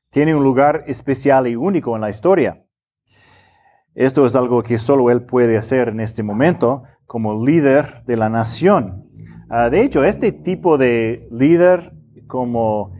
tiene 0.09 0.35
un 0.35 0.43
lugar 0.43 0.83
especial 0.87 1.47
y 1.47 1.55
único 1.55 1.95
en 1.95 2.01
la 2.01 2.09
historia. 2.09 2.63
Esto 3.93 4.25
es 4.25 4.35
algo 4.35 4.63
que 4.63 4.77
solo 4.77 5.11
él 5.11 5.23
puede 5.23 5.57
hacer 5.57 5.89
en 5.89 5.99
este 5.99 6.23
momento 6.23 6.83
como 7.05 7.45
líder 7.45 8.03
de 8.05 8.17
la 8.17 8.29
nación. 8.29 9.05
Ah, 9.49 9.69
de 9.69 9.81
hecho, 9.81 10.03
este 10.03 10.31
tipo 10.31 10.77
de 10.77 11.27
líder 11.31 11.93
como 12.27 12.93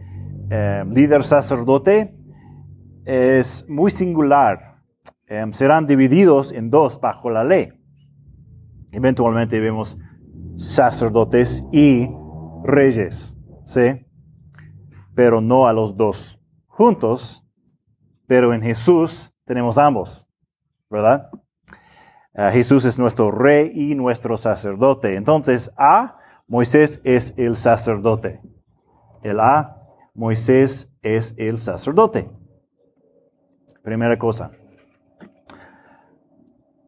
eh, 0.50 0.84
líder 0.88 1.22
sacerdote 1.22 2.14
es 3.04 3.64
muy 3.68 3.90
singular. 3.90 4.69
Em, 5.30 5.52
serán 5.52 5.86
divididos 5.86 6.50
en 6.50 6.70
dos 6.70 7.00
bajo 7.00 7.30
la 7.30 7.44
ley. 7.44 7.72
Eventualmente 8.90 9.60
vemos 9.60 9.96
sacerdotes 10.56 11.64
y 11.70 12.10
reyes, 12.64 13.38
¿sí? 13.64 14.04
Pero 15.14 15.40
no 15.40 15.68
a 15.68 15.72
los 15.72 15.96
dos 15.96 16.40
juntos, 16.66 17.46
pero 18.26 18.52
en 18.52 18.60
Jesús 18.60 19.32
tenemos 19.44 19.78
ambos, 19.78 20.26
¿verdad? 20.90 21.30
Ah, 22.34 22.50
Jesús 22.50 22.84
es 22.84 22.98
nuestro 22.98 23.30
rey 23.30 23.70
y 23.72 23.94
nuestro 23.94 24.36
sacerdote. 24.36 25.14
Entonces, 25.14 25.70
A, 25.76 26.18
Moisés 26.48 27.00
es 27.04 27.34
el 27.36 27.54
sacerdote. 27.54 28.40
El 29.22 29.38
A, 29.38 29.76
Moisés 30.12 30.92
es 31.02 31.36
el 31.38 31.58
sacerdote. 31.58 32.28
Primera 33.84 34.18
cosa. 34.18 34.50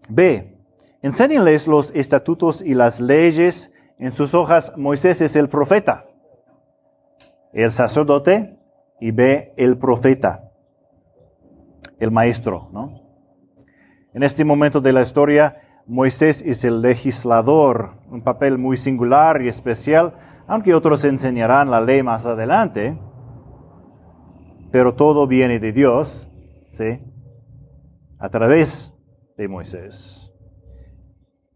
B, 0.08 0.56
enséñenles 1.02 1.66
los 1.66 1.90
estatutos 1.92 2.62
y 2.62 2.74
las 2.74 3.00
leyes. 3.00 3.72
En 3.98 4.12
sus 4.12 4.34
hojas, 4.34 4.72
Moisés 4.76 5.20
es 5.20 5.36
el 5.36 5.48
profeta, 5.48 6.06
el 7.52 7.70
sacerdote 7.70 8.58
y 9.00 9.10
B, 9.12 9.52
el 9.56 9.78
profeta, 9.78 10.50
el 11.98 12.10
maestro, 12.10 12.68
¿no? 12.72 13.00
En 14.14 14.22
este 14.22 14.44
momento 14.44 14.80
de 14.80 14.92
la 14.92 15.02
historia, 15.02 15.56
Moisés 15.86 16.42
es 16.46 16.64
el 16.64 16.82
legislador, 16.82 17.94
un 18.10 18.22
papel 18.22 18.58
muy 18.58 18.76
singular 18.76 19.40
y 19.42 19.48
especial, 19.48 20.14
aunque 20.46 20.74
otros 20.74 21.04
enseñarán 21.04 21.70
la 21.70 21.80
ley 21.80 22.02
más 22.02 22.26
adelante, 22.26 22.98
pero 24.70 24.94
todo 24.94 25.26
viene 25.26 25.58
de 25.58 25.72
Dios, 25.72 26.30
¿sí? 26.72 26.98
A 28.18 28.28
través 28.28 28.91
Moisés. 29.48 30.32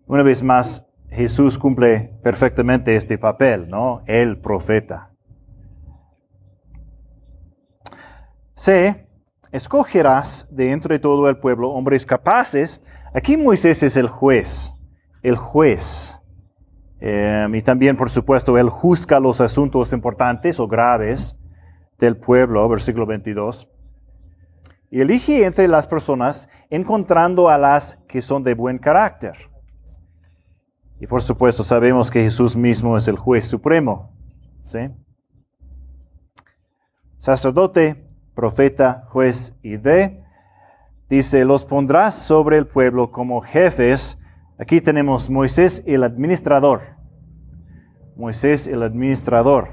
Una 0.07 0.23
vez 0.23 0.43
más, 0.43 0.87
Jesús 1.11 1.59
cumple 1.59 2.13
perfectamente 2.23 2.95
este 2.97 3.19
papel, 3.19 3.69
¿no? 3.69 4.03
El 4.07 4.39
profeta. 4.39 5.11
C 8.55 9.07
escogerás 9.53 10.47
de 10.51 10.73
entre 10.73 10.99
todo 10.99 11.29
el 11.29 11.39
pueblo 11.39 11.71
hombres 11.71 12.05
capaces. 12.05 12.81
Aquí 13.15 13.37
Moisés 13.37 13.83
es 13.83 13.97
el 13.97 14.09
juez, 14.09 14.73
el 15.23 15.37
juez. 15.37 16.19
Em, 17.01 17.55
y 17.55 17.63
también, 17.63 17.97
por 17.97 18.11
supuesto, 18.11 18.57
él 18.59 18.69
juzga 18.69 19.21
los 19.21 19.41
asuntos 19.41 19.93
importantes 19.93 20.59
o 20.61 20.67
graves 20.67 21.39
del 21.99 22.17
pueblo, 22.17 22.69
versículo 22.69 23.07
22. 23.07 23.69
Y 24.91 25.01
elige 25.01 25.45
entre 25.45 25.69
las 25.69 25.87
personas 25.87 26.49
encontrando 26.71 27.49
a 27.49 27.59
las 27.59 27.97
que 28.09 28.23
son 28.23 28.45
de 28.45 28.55
buen 28.55 28.79
carácter. 28.79 29.37
Y 31.01 31.07
por 31.07 31.21
supuesto 31.21 31.63
sabemos 31.63 32.11
que 32.11 32.23
Jesús 32.23 32.57
mismo 32.57 32.97
es 32.97 33.09
el 33.09 33.17
juez 33.17 33.47
supremo. 33.47 34.13
Sacerdote, 37.19 38.07
profeta, 38.35 39.05
juez 39.09 39.55
y 39.63 39.77
de. 39.77 40.25
Dice, 41.09 41.45
los 41.45 41.65
pondrás 41.65 42.15
sobre 42.15 42.59
el 42.59 42.67
pueblo 42.67 43.11
como 43.11 43.41
jefes. 43.41 44.19
Aquí 44.59 44.81
tenemos 44.81 45.29
Moisés 45.29 45.83
el 45.87 46.03
administrador. 46.03 46.97
Moisés 48.17 48.67
el 48.67 48.83
administrador. 48.83 49.69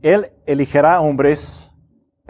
Él 0.00 0.32
elegirá 0.46 1.00
hombres 1.00 1.71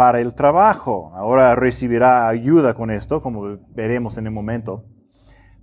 para 0.03 0.19
el 0.19 0.35
trabajo. 0.35 1.13
Ahora 1.15 1.55
recibirá 1.55 2.27
ayuda 2.27 2.75
con 2.75 2.91
esto, 2.91 3.23
como 3.23 3.57
veremos 3.69 4.19
en 4.19 4.27
el 4.27 4.33
momento. 4.33 4.85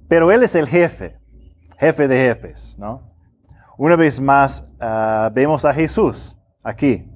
Pero 0.07 0.31
él 0.31 0.43
es 0.43 0.55
el 0.55 0.65
jefe, 0.65 1.17
jefe 1.77 2.07
de 2.07 2.15
jefes, 2.15 2.77
¿no? 2.79 3.01
Una 3.77 3.97
vez 3.97 4.21
más, 4.21 4.65
ah, 4.79 5.29
vemos 5.33 5.65
a 5.65 5.73
Jesús 5.73 6.39
aquí. 6.63 7.11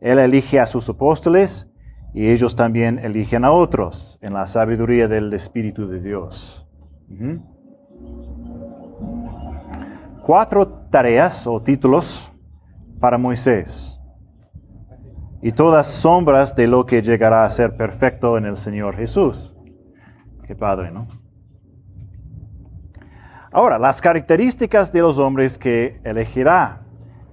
Él 0.00 0.18
elige 0.18 0.60
a 0.60 0.66
sus 0.66 0.88
apóstoles 0.88 1.70
y 2.14 2.30
ellos 2.30 2.56
también 2.56 2.98
eligen 3.00 3.44
a 3.44 3.52
otros 3.52 4.18
en 4.22 4.32
la 4.32 4.46
sabiduría 4.46 5.08
del 5.08 5.30
Espíritu 5.34 5.86
de 5.86 6.00
Dios. 6.00 6.66
Cuatro 10.24 10.66
tareas 10.88 11.46
o 11.46 11.60
títulos 11.60 12.32
para 12.98 13.18
Moisés. 13.18 14.01
Y 15.42 15.52
todas 15.52 15.88
sombras 15.88 16.56
de 16.56 16.66
lo 16.66 16.86
que 16.86 17.02
llegará 17.02 17.44
a 17.44 17.50
ser 17.50 17.76
perfecto 17.76 18.38
en 18.38 18.46
el 18.46 18.56
Señor 18.56 18.96
Jesús. 18.96 19.56
Qué 20.46 20.54
padre, 20.54 20.90
¿no? 20.90 21.08
Ahora, 23.50 23.78
las 23.78 24.00
características 24.00 24.92
de 24.92 25.00
los 25.00 25.18
hombres 25.18 25.58
que 25.58 26.00
elegirá. 26.04 26.82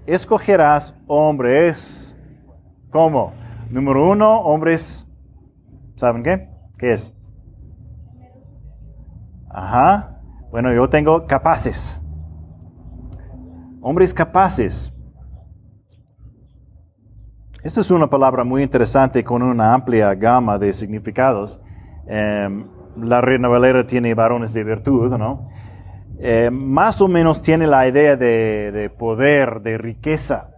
Escogerás 0.06 0.96
hombres 1.08 2.10
¿Cómo? 2.92 3.34
Número 3.70 4.10
uno, 4.10 4.42
hombres, 4.42 5.08
¿saben 5.96 6.24
qué? 6.24 6.50
¿Qué 6.80 6.94
es? 6.94 7.14
Ajá. 9.48 10.22
Bueno, 10.50 10.74
yo 10.74 10.90
tengo 10.90 11.28
capaces. 11.28 12.02
Hombres 13.82 14.12
capaces. 14.12 14.92
Esta 17.62 17.82
es 17.82 17.92
una 17.92 18.10
palabra 18.10 18.46
muy 18.46 18.64
interesante 18.64 19.22
con 19.22 19.42
una 19.42 19.74
amplia 19.74 20.16
gama 20.16 20.58
de 20.58 20.72
significados. 20.72 21.60
Em, 22.08 22.66
la 22.96 23.20
Reina 23.20 23.50
Valera 23.50 23.86
tiene 23.86 24.14
varones 24.14 24.54
de 24.54 24.64
virtud, 24.64 25.18
¿no? 25.18 25.46
Em, 26.20 26.54
más 26.54 27.02
o 27.02 27.10
menos 27.10 27.42
tiene 27.42 27.68
la 27.68 27.86
idea 27.86 28.16
de, 28.16 28.72
de 28.72 28.90
poder, 28.90 29.60
de 29.62 29.78
riqueza. 29.78 30.52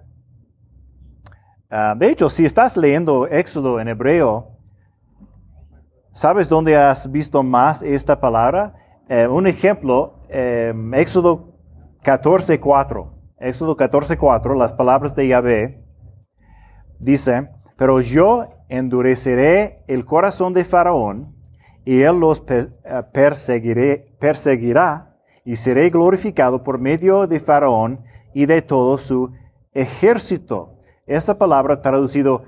Ah, 1.71 1.95
de 1.97 2.09
hecho, 2.09 2.29
si 2.29 2.45
estás 2.45 2.77
leyendo 2.77 3.25
Éxodo 3.25 3.79
en 3.79 3.87
hebreo, 3.87 4.57
¿sabes 6.11 6.49
dónde 6.49 6.77
has 6.77 7.11
visto 7.11 7.41
más 7.41 7.81
esta 7.81 8.19
palabra? 8.19 8.75
Eh, 9.09 9.25
un 9.25 9.47
ejemplo, 9.47 10.19
eh, 10.29 10.71
Éxodo 10.93 11.55
14.4. 12.03 13.07
Éxodo 13.39 13.75
14.4, 13.75 14.55
las 14.55 14.71
palabras 14.73 15.15
de 15.15 15.27
Yahvé, 15.27 15.80
dice, 17.01 17.49
pero 17.77 17.99
yo 17.99 18.47
endureceré 18.69 19.83
el 19.87 20.05
corazón 20.05 20.53
de 20.53 20.63
Faraón 20.63 21.35
y 21.83 22.01
él 22.01 22.19
los 22.19 22.43
eh, 22.47 22.67
perseguirá 24.19 25.17
y 25.43 25.55
seré 25.55 25.89
glorificado 25.89 26.63
por 26.63 26.79
medio 26.79 27.27
de 27.27 27.39
Faraón 27.39 28.03
y 28.33 28.45
de 28.45 28.61
todo 28.61 28.97
su 28.97 29.31
ejército. 29.73 30.77
Esa 31.05 31.37
palabra 31.37 31.81
traducido 31.81 32.43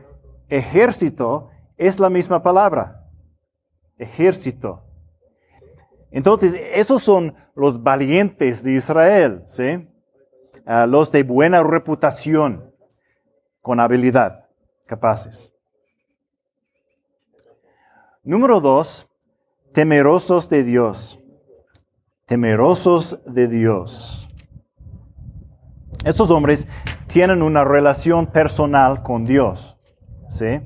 ejército 0.49 1.49
es 1.77 1.99
la 1.99 2.09
misma 2.09 2.43
palabra. 2.43 3.07
Ejército. 3.97 4.83
Entonces, 6.11 6.55
esos 6.73 7.01
son 7.01 7.35
los 7.55 7.81
valientes 7.81 8.63
de 8.63 8.73
Israel, 8.73 9.43
¿sí? 9.47 9.87
Ah, 10.65 10.85
los 10.85 11.11
de 11.11 11.23
buena 11.23 11.63
reputación, 11.63 12.71
con 13.61 13.79
habilidad, 13.79 14.42
capaces. 14.85 15.53
Número 18.23 18.59
dos, 18.59 19.07
temerosos 19.73 20.49
de 20.49 20.63
Dios. 20.63 21.19
Temerosos 22.25 23.19
de 23.25 23.47
Dios. 23.47 24.29
Estos 26.05 26.31
hombres 26.31 26.67
tienen 27.07 27.41
una 27.41 27.63
relación 27.63 28.27
personal 28.27 29.03
con 29.03 29.25
Dios. 29.25 29.77
¿sí? 30.29 30.61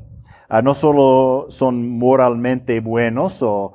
Ah, 0.50 0.62
no 0.62 0.74
solo 0.74 1.48
son 1.50 1.98
moralmente 1.98 2.80
buenos 2.80 3.40
o, 3.42 3.74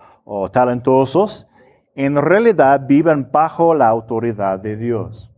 talentosos, 0.52 1.46
en 1.94 2.16
realidad 2.16 2.80
viven 2.86 3.28
bajo 3.30 3.74
la 3.74 3.88
autoridad 3.88 4.58
de 4.58 4.76
Dios. 4.76 5.30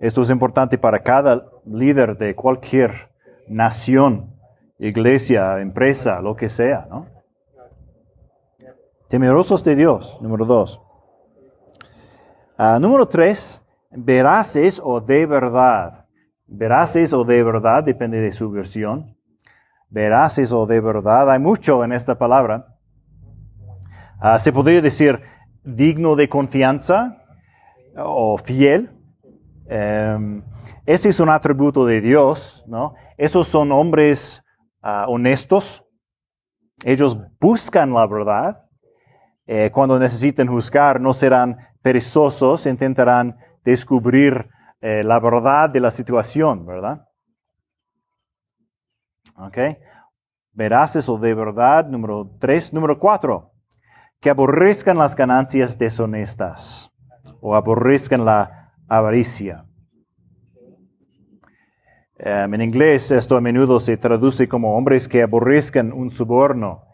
Esto 0.00 0.22
es 0.22 0.30
importante 0.30 0.76
para 0.76 0.98
cada 0.98 1.46
líder 1.64 2.18
de 2.18 2.34
cualquier 2.34 3.09
nación, 3.50 4.36
iglesia, 4.78 5.60
empresa, 5.60 6.20
lo 6.20 6.36
que 6.36 6.48
sea, 6.48 6.86
¿no? 6.88 7.06
Temerosos 9.08 9.64
de 9.64 9.74
Dios, 9.74 10.18
número 10.22 10.44
dos. 10.44 10.80
Ah, 12.56 12.78
número 12.80 13.08
tres, 13.08 13.66
veraces 13.90 14.80
o 14.82 15.00
de 15.00 15.26
verdad. 15.26 16.06
Veraces 16.46 17.12
o 17.12 17.24
de 17.24 17.42
verdad, 17.42 17.82
depende 17.82 18.20
de 18.20 18.30
su 18.30 18.50
versión. 18.52 19.16
Veraces 19.88 20.52
o 20.52 20.64
de 20.64 20.80
verdad, 20.80 21.28
hay 21.28 21.40
mucho 21.40 21.82
en 21.82 21.92
esta 21.92 22.16
palabra. 22.16 22.76
Ah, 24.20 24.38
se 24.38 24.52
podría 24.52 24.80
decir 24.80 25.20
digno 25.64 26.14
de 26.14 26.28
confianza 26.28 27.24
o 27.96 28.38
fiel. 28.38 28.90
Um, 29.68 30.42
ese 30.92 31.10
es 31.10 31.20
un 31.20 31.28
atributo 31.28 31.86
de 31.86 32.00
Dios, 32.00 32.64
¿no? 32.66 32.94
Esos 33.16 33.46
son 33.46 33.70
hombres 33.70 34.42
ah, 34.82 35.04
honestos. 35.06 35.84
Ellos 36.84 37.16
buscan 37.38 37.94
la 37.94 38.08
verdad. 38.08 38.64
Eh, 39.46 39.70
cuando 39.72 40.00
necesiten 40.00 40.48
juzgar, 40.48 41.00
no 41.00 41.14
serán 41.14 41.58
perezosos, 41.80 42.66
intentarán 42.66 43.36
descubrir 43.64 44.48
eh, 44.80 45.04
la 45.04 45.20
verdad 45.20 45.70
de 45.70 45.78
la 45.78 45.92
situación, 45.92 46.66
¿verdad? 46.66 47.06
¿Ok? 49.36 49.58
Veraces 50.50 51.08
o 51.08 51.18
de 51.18 51.34
verdad, 51.34 51.86
número 51.86 52.36
tres. 52.40 52.72
Número 52.72 52.98
cuatro, 52.98 53.52
que 54.20 54.30
aborrezcan 54.30 54.98
las 54.98 55.14
ganancias 55.14 55.78
deshonestas 55.78 56.90
o 57.40 57.54
aborrezcan 57.54 58.24
la 58.24 58.72
avaricia. 58.88 59.69
Em, 62.22 62.52
en 62.52 62.60
inglés 62.60 63.10
esto 63.12 63.34
a 63.34 63.40
menudo 63.40 63.80
se 63.80 63.96
traduce 63.96 64.46
como 64.46 64.76
hombres 64.76 65.08
que 65.08 65.22
aborrezcan 65.22 65.90
un 65.90 66.10
soborno. 66.10 66.84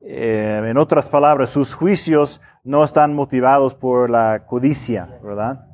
Em, 0.00 0.66
en 0.66 0.76
otras 0.76 1.08
palabras, 1.08 1.50
sus 1.50 1.74
juicios 1.74 2.40
no 2.62 2.84
están 2.84 3.14
motivados 3.14 3.74
por 3.74 4.08
la 4.08 4.46
codicia, 4.46 5.18
¿verdad? 5.24 5.66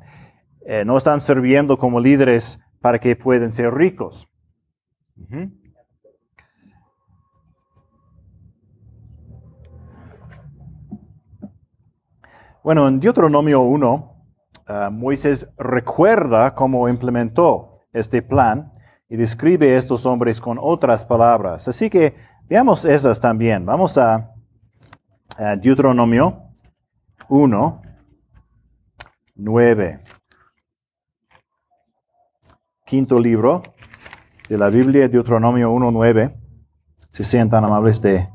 Eh, 0.65 0.83
no 0.83 0.97
están 0.97 1.21
sirviendo 1.21 1.77
como 1.77 1.99
líderes 1.99 2.59
para 2.79 2.97
que 2.97 3.15
puedan 3.15 3.51
ser 3.51 3.71
ricos. 3.71 4.27
Bueno, 12.63 12.87
en 12.87 12.99
Deuteronomio 12.99 13.61
1, 13.61 14.25
ah, 14.65 14.89
Moisés 14.91 15.47
recuerda 15.55 16.55
cómo 16.55 16.89
implementó 16.89 17.71
este 17.93 18.23
plan 18.23 18.70
y 19.11 19.17
describe 19.17 19.75
a 19.75 19.77
estos 19.77 20.05
hombres 20.05 20.39
con 20.39 20.57
otras 20.57 21.03
palabras. 21.03 21.67
Así 21.67 21.89
que 21.89 22.15
veamos 22.47 22.85
esas 22.85 23.19
también. 23.19 23.65
Vamos 23.65 23.97
a, 23.97 24.31
Deuteronomio 25.57 26.43
1, 27.27 27.81
9. 29.35 29.99
Quinto 32.85 33.17
libro 33.19 33.61
de 34.47 34.57
la 34.57 34.69
Biblia, 34.69 35.09
Deuteronomio 35.09 35.71
1, 35.71 35.91
9. 35.91 36.37
Si 37.11 37.25
sean 37.25 37.49
tan 37.49 37.65
amables 37.65 38.01
de 38.01 38.29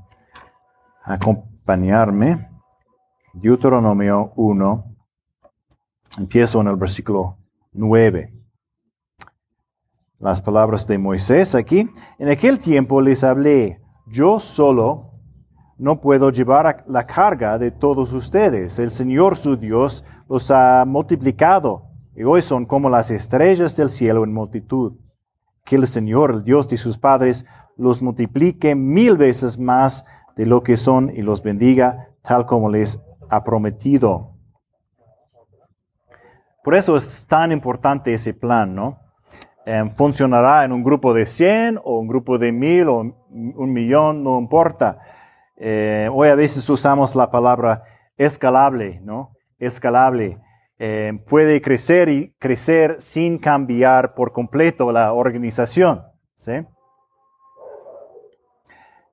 acompañarme. 1.04 2.50
Deuteronomio 3.32 4.34
1. 4.36 4.96
Empiezo 6.18 6.60
en 6.60 6.66
el 6.66 6.76
versículo 6.76 7.38
9 7.72 8.45
las 10.18 10.40
palabras 10.40 10.86
de 10.86 10.98
Moisés 10.98 11.54
aquí. 11.54 11.90
En 12.18 12.28
aquel 12.28 12.58
tiempo 12.58 13.00
les 13.00 13.22
hablé, 13.24 13.80
yo 14.06 14.40
solo 14.40 15.12
no 15.78 16.00
puedo 16.00 16.30
llevar 16.30 16.84
la 16.88 17.06
carga 17.06 17.58
de 17.58 17.70
todos 17.70 18.12
ustedes. 18.12 18.78
El 18.78 18.90
Señor 18.90 19.36
su 19.36 19.56
Dios 19.56 20.04
los 20.28 20.50
ha 20.50 20.84
multiplicado 20.86 21.84
y 22.14 22.24
hoy 22.24 22.40
son 22.40 22.64
como 22.64 22.88
las 22.88 23.10
estrellas 23.10 23.76
del 23.76 23.90
cielo 23.90 24.24
en 24.24 24.32
multitud. 24.32 24.94
Que 25.64 25.76
el 25.76 25.86
Señor, 25.86 26.30
el 26.30 26.44
Dios 26.44 26.68
de 26.68 26.76
sus 26.76 26.96
padres, 26.96 27.44
los 27.76 28.00
multiplique 28.00 28.74
mil 28.74 29.16
veces 29.16 29.58
más 29.58 30.04
de 30.36 30.46
lo 30.46 30.62
que 30.62 30.76
son 30.76 31.10
y 31.14 31.22
los 31.22 31.42
bendiga 31.42 32.08
tal 32.22 32.46
como 32.46 32.70
les 32.70 33.00
ha 33.28 33.44
prometido. 33.44 34.32
Por 36.64 36.74
eso 36.74 36.96
es 36.96 37.26
tan 37.28 37.52
importante 37.52 38.12
ese 38.12 38.34
plan, 38.34 38.74
¿no? 38.74 39.05
Em, 39.68 39.90
funcionará 39.90 40.64
en 40.64 40.70
un 40.70 40.84
grupo 40.84 41.12
de 41.12 41.26
100 41.26 41.80
o 41.82 41.98
un 41.98 42.06
grupo 42.06 42.38
de 42.38 42.52
1000 42.52 42.88
o 42.88 42.98
un 43.00 43.72
millón, 43.72 44.22
no 44.22 44.38
importa. 44.38 45.00
Eh, 45.56 46.08
hoy 46.12 46.28
a 46.28 46.36
veces 46.36 46.70
usamos 46.70 47.16
la 47.16 47.32
palabra 47.32 47.82
escalable, 48.16 49.00
¿no? 49.02 49.32
Escalable. 49.58 50.38
Em, 50.78 51.18
puede 51.18 51.60
crecer 51.60 52.08
y 52.08 52.32
crecer 52.38 53.00
sin 53.00 53.38
cambiar 53.38 54.14
por 54.14 54.30
completo 54.32 54.92
la 54.92 55.12
organización. 55.12 56.04
¿sí? 56.36 56.52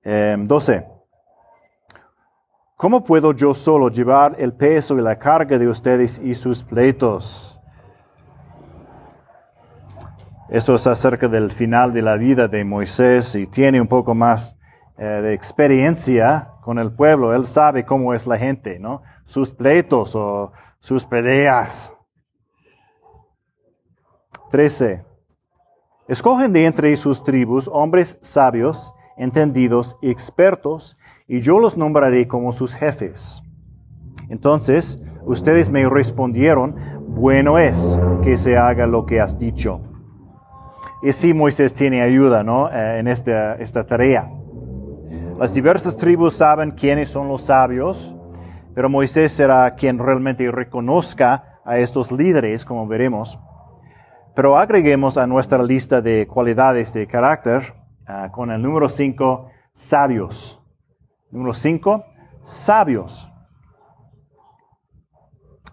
12. 0.04 0.74
Em, 0.76 0.84
¿Cómo 2.78 3.04
puedo 3.04 3.34
yo 3.34 3.56
solo 3.56 3.90
llevar 3.90 4.36
el 4.38 4.54
peso 4.54 5.00
y 5.00 5.02
la 5.02 5.18
carga 5.18 5.58
de 5.58 5.68
ustedes 5.68 6.20
y 6.20 6.36
sus 6.36 6.62
pleitos? 6.64 7.53
Esto 10.50 10.76
es 10.76 10.86
acerca 10.88 11.28
del 11.28 11.52
final 11.52 11.94
de 11.94 12.02
la 12.02 12.18
vida 12.18 12.48
de 12.48 12.66
Moisés 12.66 13.36
y 13.36 13.48
tiene 13.48 13.80
un 13.80 13.88
poco 13.88 14.14
más 14.14 14.58
eh, 14.98 15.04
de 15.04 15.34
experiencia 15.34 16.50
con 16.62 16.80
el 16.80 16.92
pueblo. 16.92 17.34
Él 17.34 17.48
sabe 17.48 17.86
cómo 17.86 18.14
es 18.14 18.28
la 18.28 18.38
gente, 18.38 18.78
¿no? 18.78 19.02
Sus 19.24 19.54
pleitos 19.54 20.16
o 20.16 20.52
sus 20.80 21.06
peleas. 21.06 21.94
13. 24.52 25.04
Escogen 26.08 26.52
de 26.52 26.66
entre 26.66 26.96
sus 26.98 27.24
tribus 27.24 27.70
hombres 27.72 28.18
sabios, 28.22 28.94
entendidos 29.18 29.96
y 30.02 30.12
expertos, 30.12 30.98
y 31.28 31.40
yo 31.40 31.58
los 31.58 31.78
nombraré 31.78 32.28
como 32.28 32.52
sus 32.52 32.76
jefes. 32.76 33.42
Entonces 34.30 35.02
ustedes 35.24 35.70
me 35.70 35.88
respondieron, 35.88 36.76
bueno 37.08 37.58
es 37.58 38.00
que 38.22 38.36
se 38.36 38.58
haga 38.58 38.86
lo 38.86 39.06
que 39.06 39.22
has 39.22 39.40
dicho. 39.40 39.82
Y 41.04 41.12
sí, 41.12 41.34
Moisés 41.34 41.74
tiene 41.74 42.02
ayuda 42.02 42.46
¿no? 42.46 42.70
Eh, 42.72 43.00
en 43.00 43.10
esta, 43.10 43.56
esta 43.56 43.86
tarea. 43.86 44.32
Las 45.38 45.54
diversas 45.54 45.98
tribus 45.98 46.36
saben 46.36 46.72
quiénes 46.72 47.10
son 47.10 47.28
los 47.28 47.42
sabios, 47.42 48.16
pero 48.74 48.88
Moisés 48.88 49.34
será 49.34 49.76
quien 49.76 50.00
realmente 50.00 50.50
reconozca 50.50 51.60
a 51.66 51.78
estos 51.78 52.10
líderes, 52.10 52.64
como 52.64 52.88
veremos. 52.88 53.38
Pero 54.34 54.58
agreguemos 54.58 55.18
a 55.18 55.28
nuestra 55.28 55.62
lista 55.62 56.02
de 56.02 56.26
cualidades 56.26 56.94
de 56.94 57.06
carácter 57.06 57.74
ah, 58.08 58.30
con 58.32 58.50
el 58.50 58.62
número 58.62 58.88
5, 58.88 59.50
sabios. 59.74 60.64
Número 61.32 61.54
5, 61.54 62.06
sabios. 62.42 63.30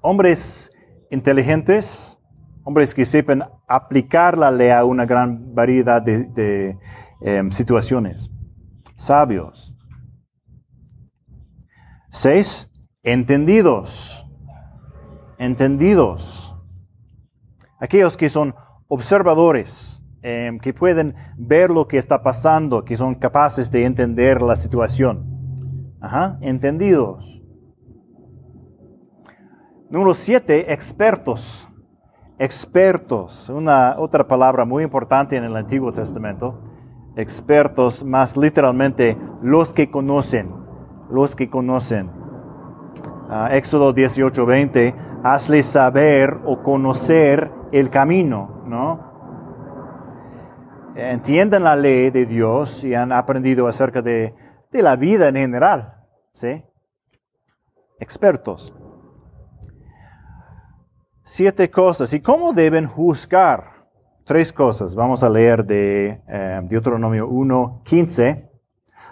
Hombres 0.01 0.73
inteligentes, 1.09 2.19
hombres 2.65 2.93
que 2.93 3.05
sepan 3.05 3.45
aplicar 3.71 4.37
la 4.37 4.51
ley 4.51 4.71
a 4.71 4.85
una 4.85 5.07
gran 5.07 5.55
variedad 5.55 6.03
de, 6.03 6.77
em, 7.21 7.53
situaciones. 7.53 8.29
Sabios. 8.97 9.77
Seis, 12.11 12.69
entendidos. 13.05 14.27
Entendidos. 15.39 16.57
Aquellos 17.79 18.17
que 18.17 18.29
son 18.29 18.55
observadores, 18.89 20.03
em, 20.23 20.59
que 20.59 20.75
pueden 20.75 21.15
ver 21.39 21.71
lo 21.71 21.87
que 21.87 21.97
está 21.97 22.25
pasando, 22.25 22.85
que 22.85 22.97
son 22.97 23.15
capaces 23.15 23.71
de 23.71 23.85
entender 23.85 24.43
la 24.43 24.57
situación. 24.57 25.95
Ajá, 26.01 26.39
entendidos. 26.41 27.41
Número 29.89 30.13
siete, 30.13 30.73
expertos 30.73 31.70
expertos, 32.41 33.51
una 33.51 33.97
otra 33.99 34.27
palabra 34.27 34.65
muy 34.65 34.83
importante 34.83 35.37
en 35.37 35.45
el 35.45 35.55
Antiguo 35.55 35.93
Testamento, 35.93 36.59
expertos, 37.15 38.03
más 38.03 38.35
literalmente 38.35 39.19
los 39.43 39.75
que 39.75 39.91
conocen, 39.91 40.51
los 41.11 41.37
que 41.37 41.51
conocen. 41.51 42.11
Ah, 43.29 43.51
Éxodo 43.53 43.93
18, 43.93 44.47
20, 44.47 44.95
hazle 45.23 45.63
saber 45.63 46.39
o 46.47 46.63
conocer 46.63 47.51
el 47.73 47.91
camino, 47.91 48.63
¿no? 48.65 49.11
Entienden 50.97 51.63
la 51.63 51.77
ley 51.77 52.11
de 52.11 52.25
Dios 52.25 52.85
y 52.85 52.95
han 52.95 53.13
aprendido 53.13 53.69
acerca 53.69 54.01
de, 54.01 54.35
de 54.73 54.83
la 54.83 54.97
vida 54.97 55.29
en 55.29 55.37
general, 55.37 55.95
¿sí? 56.33 56.65
Expertos 57.99 58.75
siete 61.31 61.71
cosas. 61.71 62.13
¿Y 62.13 62.21
cómo 62.21 62.53
deben 62.53 62.89
juzgar? 62.89 63.87
Tres 64.25 64.53
cosas. 64.53 64.97
Vamos 64.97 65.23
a 65.23 65.29
leer 65.29 65.65
de 65.65 66.21
eh, 66.27 66.61
Deuteronomio 66.65 67.29
1, 67.29 67.83
15. 67.85 68.51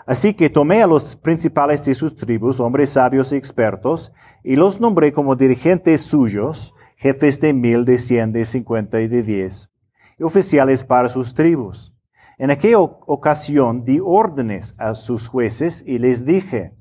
Así 0.05 0.35
que 0.35 0.51
tomé 0.51 0.83
a 0.83 0.89
los 0.89 1.15
principales 1.15 1.85
de 1.85 1.95
sus 1.95 2.17
tribus, 2.17 2.59
hombres 2.59 2.91
sabios 2.91 3.33
y 3.33 3.37
expertos, 3.37 4.13
y 4.43 4.57
los 4.57 4.81
nombré 4.81 5.13
como 5.13 5.37
dirigentes 5.37 6.01
suyos, 6.01 6.75
jefes 6.97 7.41
de 7.41 7.53
mil, 7.53 7.85
de 7.85 7.99
cien, 7.99 8.33
de 8.33 8.45
cincuenta 8.45 9.01
y 9.01 9.07
de 9.07 9.23
diez, 9.23 9.71
y 10.19 10.25
oficiales 10.25 10.83
para 10.83 11.09
sus 11.09 11.35
tribus. 11.35 11.95
En 12.37 12.51
aquella 12.51 12.81
ocasión 12.81 13.85
di 13.85 14.01
órdenes 14.03 14.75
a 14.79 14.97
sus 14.97 15.29
jueces 15.29 15.85
y 15.87 15.99
les 15.99 16.25
dije, 16.25 16.73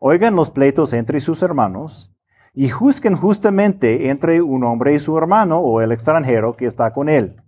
oigan 0.00 0.36
los 0.36 0.50
pleitos 0.50 0.92
entre 0.92 1.20
sus 1.20 1.42
hermanos, 1.42 2.13
y 2.54 2.68
juzguen 2.68 3.16
justamente 3.16 4.08
entre 4.08 4.40
un 4.40 4.62
hombre 4.62 4.94
y 4.94 5.00
su 5.00 5.18
hermano 5.18 5.58
o 5.58 5.80
el 5.80 5.90
extranjero 5.90 6.56
que 6.56 6.66
está 6.66 6.92
con 6.92 7.08
él. 7.08 7.42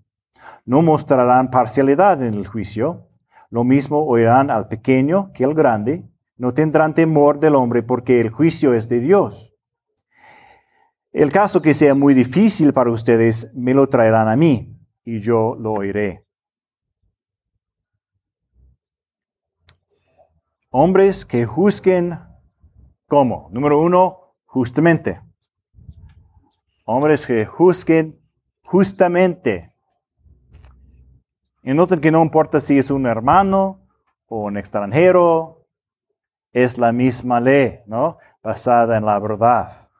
No 0.65 0.83
mostrarán 0.83 1.51
parcialidad 1.51 2.23
en 2.23 2.35
el 2.35 2.47
juicio. 2.47 3.09
lo 3.49 3.63
mismo 3.63 4.05
oirán 4.05 4.51
al 4.51 4.67
pequeño 4.67 5.33
que 5.33 5.45
al 5.45 5.55
grande, 5.55 6.05
no 6.37 6.53
tendrán 6.53 6.95
temor 6.95 7.39
del 7.39 7.55
hombre 7.55 7.85
porque 7.85 8.21
el 8.21 8.31
juicio 8.31 8.75
es 8.75 8.89
de 8.89 8.99
Dios. 8.99 9.55
El 11.13 11.31
caso 11.33 11.63
que 11.63 11.73
sea 11.73 11.95
muy 11.95 12.13
difícil 12.13 12.75
para 12.75 12.91
ustedes, 12.91 13.51
me 13.55 13.73
lo 13.73 13.89
traerán 13.89 14.29
a 14.29 14.37
mí 14.37 14.77
y 15.05 15.21
yo 15.21 15.57
lo 15.59 15.73
oiré. 15.75 16.27
Hombres 20.71 21.25
que 21.25 21.47
juzguen, 21.47 22.19
¿cómo? 23.07 23.49
Número 23.53 23.81
uno, 23.81 24.26
justamente. 24.57 25.21
Hombres 26.87 27.27
que 27.27 27.45
juzguen 27.45 28.19
justamente. 28.65 29.75
Y 31.63 31.75
noten 31.75 32.01
que 32.01 32.11
no 32.11 32.23
importa 32.23 32.59
si 32.63 32.79
es 32.79 32.91
un 32.91 33.05
hermano 33.05 33.87
o 34.29 34.45
un 34.45 34.57
extranjero, 34.57 35.67
es 36.53 36.79
la 36.79 36.91
misma 36.91 37.39
ley, 37.39 37.81
¿no? 37.87 38.17
Basada 38.43 38.97
en 38.97 39.05
la 39.05 39.19
verdad. 39.19 39.91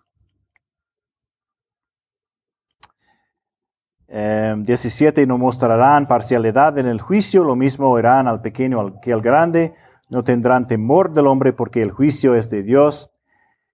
17. 4.09 5.21
Em, 5.21 5.29
no 5.29 5.37
mostrarán 5.37 6.09
parcialidad 6.09 6.79
en 6.79 6.87
el 6.87 7.03
juicio, 7.03 7.45
lo 7.45 7.57
mismo 7.57 7.91
oirán 7.91 8.27
al 8.27 8.41
pequeño 8.41 9.01
que 9.03 9.13
al 9.13 9.21
grande. 9.21 9.75
No 10.09 10.25
tendrán 10.25 10.67
temor 10.67 11.13
del 11.13 11.27
hombre 11.27 11.53
porque 11.53 11.83
el 11.83 11.91
juicio 11.91 12.35
es 12.35 12.49
de 12.49 12.63
Dios. 12.63 13.13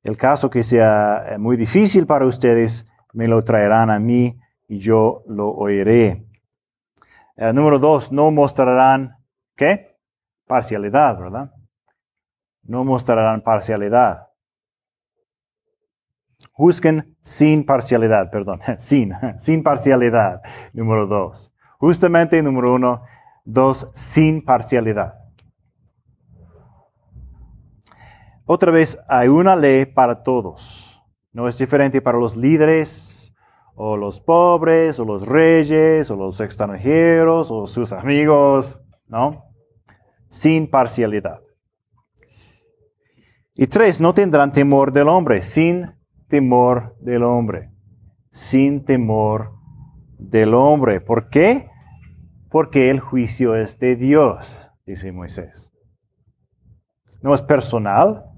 El 0.03 0.17
caso 0.17 0.51
que 0.51 0.63
sea 0.63 1.25
eh, 1.29 1.39
muy 1.39 1.57
difícil 1.57 2.07
para 2.07 2.27
ustedes, 2.27 2.87
me 3.13 3.29
lo 3.29 3.43
traerán 3.45 3.91
a 3.91 3.99
mí 4.01 4.39
y 4.67 4.79
yo 4.79 5.23
lo 5.29 5.51
oiré. 5.51 6.27
Eh, 7.37 7.53
número 7.53 7.79
dos, 7.79 8.11
no 8.11 8.31
mostrarán, 8.31 9.17
¿qué? 9.57 9.97
Parcialidad, 10.47 11.19
¿verdad? 11.19 11.53
No 12.65 12.85
mostrarán 12.85 13.43
parcialidad. 13.43 14.29
Juzguen 16.51 17.17
sin 17.23 17.65
parcialidad, 17.65 18.31
perdón, 18.31 18.61
sin, 18.79 19.13
sin 19.39 19.63
parcialidad. 19.63 20.43
Número 20.73 21.07
dos. 21.07 21.55
Justamente 21.79 22.43
número 22.43 22.75
uno, 22.75 23.03
dos, 23.45 23.91
sin 23.95 24.45
parcialidad. 24.45 25.22
Otra 28.45 28.73
vez, 28.73 28.99
hay 29.09 29.29
una 29.29 29.55
ley 29.57 29.87
para 29.87 30.23
todos. 30.23 31.01
No 31.33 31.49
es 31.49 31.57
diferente 31.59 32.03
para 32.03 32.19
los 32.19 32.37
líderes, 32.37 33.33
o 33.75 33.97
los 33.97 34.21
pobres, 34.21 34.99
o 34.99 35.05
los 35.05 35.27
reyes, 35.27 36.11
o 36.11 36.17
los 36.17 36.41
extranjeros, 36.41 37.51
o 37.51 37.67
sus 37.67 37.93
amigos, 37.93 38.83
¿no? 39.07 39.45
Sin 40.29 40.69
parcialidad. 40.69 41.41
Y 43.55 43.67
tres, 43.67 44.01
no 44.01 44.15
tendrán 44.15 44.53
temor 44.53 44.93
del 44.93 45.09
hombre, 45.09 45.41
sin 45.41 45.93
temor 46.29 46.97
del 47.01 47.23
hombre, 47.23 47.71
sin 48.31 48.85
temor 48.85 49.53
del 50.19 50.55
hombre. 50.55 51.01
¿Por 51.01 51.29
qué? 51.29 51.71
Porque 52.51 52.91
el 52.91 53.01
juicio 53.01 53.55
es 53.55 53.79
de 53.79 53.97
Dios, 53.97 54.71
dice 54.85 55.13
Moisés. 55.13 55.71
No 57.21 57.35
es 57.35 57.43
personal, 57.43 58.32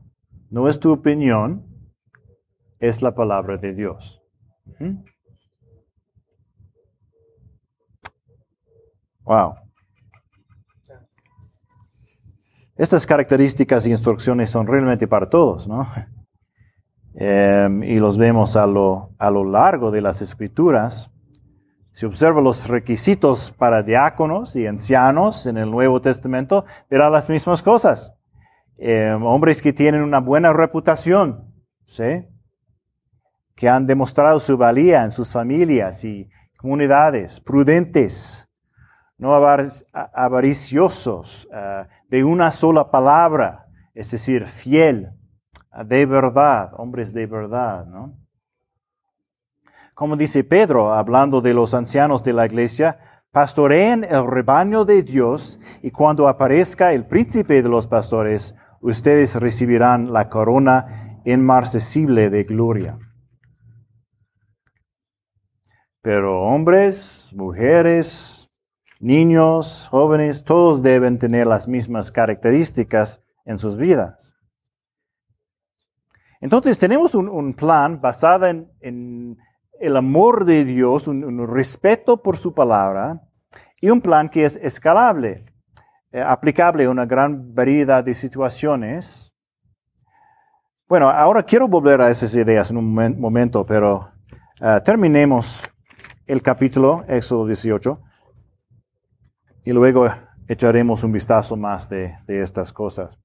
no 0.54 0.68
es 0.68 0.78
tu 0.78 0.92
opinión, 0.92 1.66
es 2.78 3.02
la 3.02 3.12
palabra 3.12 3.56
de 3.56 3.74
Dios. 3.74 4.22
Wow. 9.24 9.54
Estas 12.76 13.04
características 13.04 13.84
e 13.84 13.90
instrucciones 13.90 14.48
son 14.48 14.68
realmente 14.68 15.08
para 15.08 15.28
todos, 15.28 15.66
¿no? 15.66 15.88
Em, 17.14 17.82
y 17.82 17.96
los 17.96 18.16
vemos 18.16 18.54
a 18.54 18.64
lo, 18.64 19.10
a 19.18 19.32
lo 19.32 19.44
largo 19.44 19.90
de 19.90 20.02
las 20.02 20.22
escrituras. 20.22 21.10
Si 21.92 22.06
observa 22.06 22.40
los 22.40 22.68
requisitos 22.68 23.50
para 23.50 23.82
diáconos 23.82 24.54
y 24.54 24.68
ancianos 24.68 25.48
en 25.48 25.58
el 25.58 25.68
Nuevo 25.68 26.00
Testamento, 26.00 26.64
verá 26.88 27.10
las 27.10 27.28
mismas 27.28 27.60
cosas. 27.60 28.13
Em, 28.76 29.24
hombres 29.24 29.62
que 29.62 29.72
tienen 29.72 30.02
una 30.02 30.20
buena 30.20 30.52
reputación, 30.52 31.52
¿sí? 31.86 32.26
que 33.54 33.68
han 33.68 33.86
demostrado 33.86 34.40
su 34.40 34.56
valía 34.56 35.04
en 35.04 35.12
sus 35.12 35.32
familias 35.32 36.04
y 36.04 36.28
comunidades, 36.58 37.40
prudentes, 37.40 38.48
no 39.16 39.32
avariciosos, 39.34 41.48
eh, 41.52 41.84
de 42.08 42.24
una 42.24 42.50
sola 42.50 42.90
palabra, 42.90 43.66
es 43.94 44.10
decir, 44.10 44.48
fiel, 44.48 45.12
de 45.86 46.06
verdad, 46.06 46.72
hombres 46.76 47.12
de 47.12 47.26
verdad, 47.26 47.86
¿no? 47.86 48.18
Como 49.94 50.16
dice 50.16 50.42
Pedro, 50.42 50.92
hablando 50.92 51.40
de 51.40 51.54
los 51.54 51.74
ancianos 51.74 52.24
de 52.24 52.32
la 52.32 52.46
iglesia, 52.46 52.98
pastoreen 53.30 54.02
el 54.04 54.26
rebaño 54.26 54.84
de 54.84 55.04
Dios 55.04 55.60
y 55.82 55.92
cuando 55.92 56.26
aparezca 56.26 56.92
el 56.92 57.06
príncipe 57.06 57.62
de 57.62 57.68
los 57.68 57.86
pastores, 57.86 58.56
ustedes 58.84 59.34
recibirán 59.36 60.12
la 60.12 60.28
corona 60.28 61.20
inmarcesible 61.24 62.28
de 62.28 62.44
gloria. 62.44 62.98
Pero 66.02 66.42
hombres, 66.42 67.32
mujeres, 67.34 68.50
niños, 69.00 69.88
jóvenes, 69.90 70.44
todos 70.44 70.82
deben 70.82 71.18
tener 71.18 71.46
las 71.46 71.66
mismas 71.66 72.12
características 72.12 73.24
en 73.46 73.58
sus 73.58 73.78
vidas. 73.78 74.34
Entonces 76.42 76.78
tenemos 76.78 77.14
un, 77.14 77.54
plan 77.54 78.02
basado 78.02 78.46
en, 78.46 79.38
el 79.80 79.96
amor 79.96 80.44
de 80.44 80.66
Dios, 80.66 81.08
un, 81.08 81.48
respeto 81.48 82.22
por 82.22 82.36
su 82.36 82.52
palabra 82.52 83.22
y 83.80 83.88
un 83.88 84.02
plan 84.02 84.28
que 84.28 84.44
es 84.44 84.56
escalable, 84.56 85.46
aplicable 86.22 86.84
a 86.84 86.90
una 86.90 87.06
gran 87.06 87.54
variedad 87.54 88.04
de 88.04 88.14
situaciones. 88.14 89.32
Bueno, 90.88 91.08
ahora 91.10 91.42
quiero 91.42 91.66
volver 91.66 92.00
a 92.00 92.10
esas 92.10 92.34
ideas 92.34 92.70
en 92.70 92.76
un 92.76 93.18
momento, 93.18 93.64
pero 93.64 94.10
eh, 94.60 94.80
terminemos 94.84 95.62
el 96.26 96.40
capítulo, 96.42 97.04
Éxodo 97.08 97.46
18 97.46 98.00
y 99.64 99.72
luego 99.72 100.06
echaremos 100.46 101.02
un 101.04 101.12
vistazo 101.12 101.56
más 101.56 101.88
de, 101.88 102.16
estas 102.26 102.72
cosas. 102.72 103.18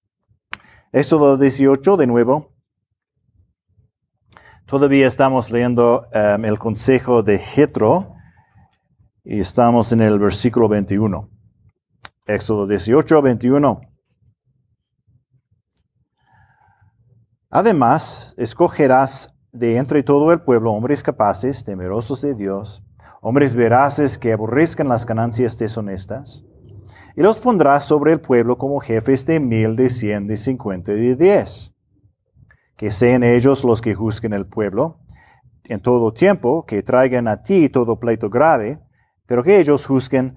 Éxodo 0.92 1.38
18, 1.38 1.98
de 1.98 2.08
nuevo. 2.08 2.54
Todavía 4.66 5.08
estamos 5.08 5.52
leyendo 5.52 6.08
um, 6.14 6.46
el 6.46 6.58
consejo 6.58 7.24
de 7.24 7.40
Jetro 7.40 8.16
y 9.24 9.40
estamos 9.40 9.92
en 9.92 10.02
el 10.02 10.18
versículo 10.20 10.68
21. 10.68 11.39
Éxodo 12.30 12.68
18, 12.68 13.24
21. 13.24 13.82
Además, 17.50 18.36
escogerás 18.38 19.36
de 19.52 19.78
entre 19.78 20.04
todo 20.04 20.32
el 20.32 20.42
pueblo 20.42 20.72
hombres 20.72 21.02
capaces, 21.02 21.64
temerosos 21.64 22.22
de 22.22 22.36
Dios, 22.36 22.84
hombres 23.22 23.56
veraces 23.56 24.20
que 24.20 24.32
aborrezcan 24.32 24.88
las 24.88 25.08
ganancias 25.08 25.58
deshonestas, 25.58 26.46
y 27.16 27.24
los 27.24 27.40
pondrás 27.40 27.86
sobre 27.86 28.14
el 28.14 28.22
pueblo 28.22 28.60
como 28.60 28.80
jefes 28.80 29.26
de 29.26 29.40
mil, 29.40 29.76
de 29.76 29.90
cien, 29.90 30.28
de 30.28 30.38
cincuenta 30.38 30.94
y 30.94 31.00
de 31.00 31.16
diez. 31.16 31.74
Que 32.78 32.92
sean 32.92 33.24
ellos 33.24 33.64
los 33.64 33.82
que 33.82 33.96
juzguen 33.96 34.34
el 34.34 34.46
pueblo 34.46 35.00
en 35.64 35.82
todo 35.82 36.14
tiempo, 36.14 36.64
que 36.68 36.84
traigan 36.84 37.28
a 37.28 37.42
ti 37.42 37.70
todo 37.70 38.00
pleito 38.00 38.30
grave, 38.30 38.80
pero 39.26 39.44
que 39.44 39.60
ellos 39.60 39.88
juzguen 39.88 40.36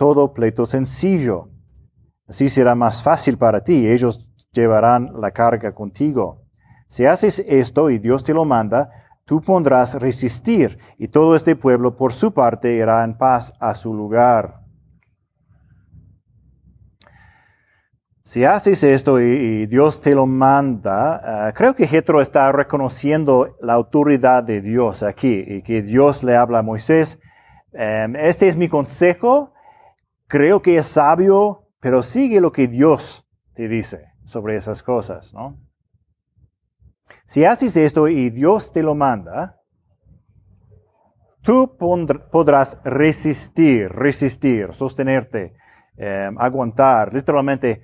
todo 0.00 0.32
pleito 0.32 0.64
sencillo. 0.64 1.50
Así 2.26 2.48
será 2.48 2.74
más 2.74 3.02
fácil 3.02 3.36
para 3.36 3.62
ti, 3.62 3.86
ellos 3.86 4.26
llevarán 4.50 5.10
la 5.20 5.30
carga 5.30 5.74
contigo. 5.74 6.46
Si 6.88 7.04
haces 7.04 7.44
esto 7.46 7.90
y 7.90 7.98
Dios 7.98 8.24
te 8.24 8.32
lo 8.32 8.46
manda, 8.46 8.88
tú 9.26 9.42
pondrás 9.42 10.00
resistir, 10.00 10.78
y 10.96 11.08
todo 11.08 11.36
este 11.36 11.54
pueblo 11.54 11.98
por 11.98 12.14
su 12.14 12.32
parte 12.32 12.72
irá 12.72 13.04
en 13.04 13.18
paz 13.18 13.52
a 13.60 13.74
su 13.74 13.92
lugar. 13.92 14.62
Si 18.24 18.46
haces 18.46 18.82
esto 18.82 19.20
y, 19.20 19.66
Dios 19.66 20.00
te 20.00 20.14
lo 20.14 20.24
manda, 20.24 21.48
ah, 21.48 21.52
creo 21.52 21.74
que 21.74 21.86
Jetro 21.86 22.22
está 22.22 22.50
reconociendo 22.52 23.54
la 23.60 23.74
autoridad 23.74 24.44
de 24.44 24.62
Dios 24.62 25.02
aquí 25.02 25.44
y 25.46 25.60
que 25.60 25.82
Dios 25.82 26.24
le 26.24 26.36
habla 26.36 26.60
a 26.60 26.62
Moisés. 26.62 27.20
Em, 27.74 28.16
este 28.16 28.48
es 28.48 28.56
mi 28.56 28.70
consejo, 28.70 29.52
creo 30.30 30.62
que 30.62 30.76
es 30.76 30.86
sabio, 30.86 31.66
pero 31.80 32.02
sigue 32.04 32.40
lo 32.40 32.52
que 32.52 32.68
Dios 32.68 33.28
te 33.54 33.66
dice 33.66 34.12
sobre 34.24 34.54
esas 34.54 34.82
cosas, 34.82 35.34
¿no? 35.34 35.58
Si 37.26 37.44
haces 37.44 37.76
esto 37.76 38.06
y 38.06 38.30
Dios 38.30 38.72
te 38.72 38.82
lo 38.82 38.94
manda, 38.94 39.60
tú 41.42 41.76
podrás 42.30 42.78
resistir, 42.84 43.88
resistir, 43.88 44.72
sostenerte 44.72 45.54
eh, 45.96 46.30
aguantar, 46.38 47.12
literalmente 47.12 47.82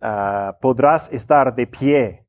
ah, 0.00 0.56
podrás 0.60 1.10
estar 1.12 1.54
de 1.54 1.66
pie. 1.68 2.26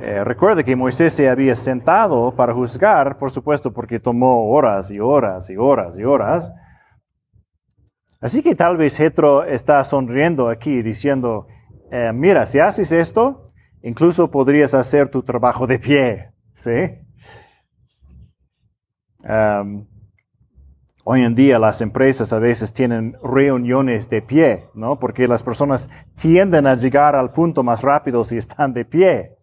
Eh, 0.00 0.22
recuerde 0.22 0.64
que 0.64 0.76
Moisés 0.76 1.14
se 1.14 1.30
había 1.30 1.56
sentado 1.56 2.36
para 2.36 2.52
juzgar, 2.52 3.16
por 3.16 3.30
supuesto, 3.30 3.72
porque 3.72 3.98
tomó 3.98 4.50
horas 4.50 4.90
y 4.90 5.00
horas 5.00 5.48
y 5.48 5.56
horas 5.56 5.98
y 5.98 6.04
horas. 6.04 6.52
Así 8.20 8.42
que 8.42 8.54
tal 8.54 8.76
vez 8.76 8.96
Jetro 8.96 9.44
está 9.44 9.82
sonriendo 9.82 10.48
aquí 10.48 10.82
diciendo, 10.82 11.46
eh, 11.90 12.12
mira, 12.14 12.46
si 12.46 12.58
haces 12.58 12.92
esto, 12.92 13.42
incluso 13.82 14.30
podrías 14.30 14.74
hacer 14.74 15.10
tu 15.10 15.22
trabajo 15.22 15.66
de 15.66 15.78
pie, 15.78 16.30
¿sí? 16.54 16.70
hoy 21.04 21.24
en 21.24 21.34
día 21.34 21.58
las 21.58 21.80
empresas 21.80 22.32
a 22.32 22.38
veces 22.38 22.72
tienen 22.72 23.16
reuniones 23.22 24.08
de 24.08 24.22
pie, 24.22 24.68
¿no? 24.74 24.98
Porque 24.98 25.28
las 25.28 25.42
personas 25.42 25.90
tienden 26.14 26.66
a 26.66 26.74
llegar 26.74 27.16
al 27.16 27.32
punto 27.32 27.62
más 27.62 27.82
rápido 27.82 28.24
si 28.24 28.36
están 28.36 28.72
de 28.72 28.84
pie. 28.84 29.36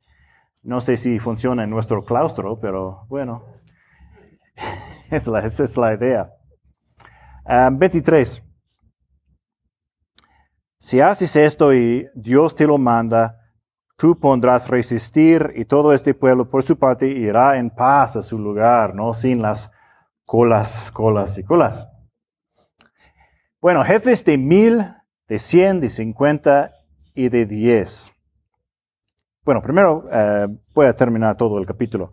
No 0.64 0.82
sé 0.82 0.98
si 0.98 1.20
funciona 1.20 1.64
en 1.64 1.70
nuestro 1.70 2.04
claustro, 2.04 2.60
pero 2.60 3.06
bueno, 3.08 3.44
esa 5.12 5.46
es 5.46 5.78
la, 5.78 5.94
idea. 5.94 6.32
23. 7.72 8.47
Si 10.80 11.02
haces 11.02 11.36
esto 11.36 11.74
y 11.74 12.08
Dios 12.14 12.56
te 12.56 12.68
lo 12.68 12.78
manda, 12.78 13.52
tú 13.98 14.20
pondrás 14.20 14.70
resistir 14.70 15.54
y 15.56 15.66
todo 15.66 15.92
este 15.92 16.14
pueblo 16.14 16.50
por 16.50 16.62
su 16.62 16.78
parte 16.78 17.08
irá 17.08 17.58
en 17.58 17.72
paz 17.72 18.16
a 18.16 18.22
su 18.22 18.38
lugar, 18.38 18.94
no 18.94 19.14
sin 19.14 19.42
las 19.42 19.72
colas, 20.24 20.92
colas 20.92 21.38
y 21.40 21.44
colas. 21.44 21.88
Bueno, 23.60 23.84
jefes 23.84 24.24
de 24.24 24.38
mil, 24.38 24.86
de 25.28 25.40
cien, 25.40 25.82
de 25.82 25.90
cincuenta 25.90 26.74
y 27.16 27.30
de 27.30 27.48
diez. 27.48 28.12
Bueno, 29.44 29.64
primero 29.64 30.08
eh, 30.12 30.48
voy 30.76 30.86
a 30.86 30.96
terminar 30.96 31.36
todo 31.38 31.58
el 31.58 31.66
capítulo. 31.66 32.12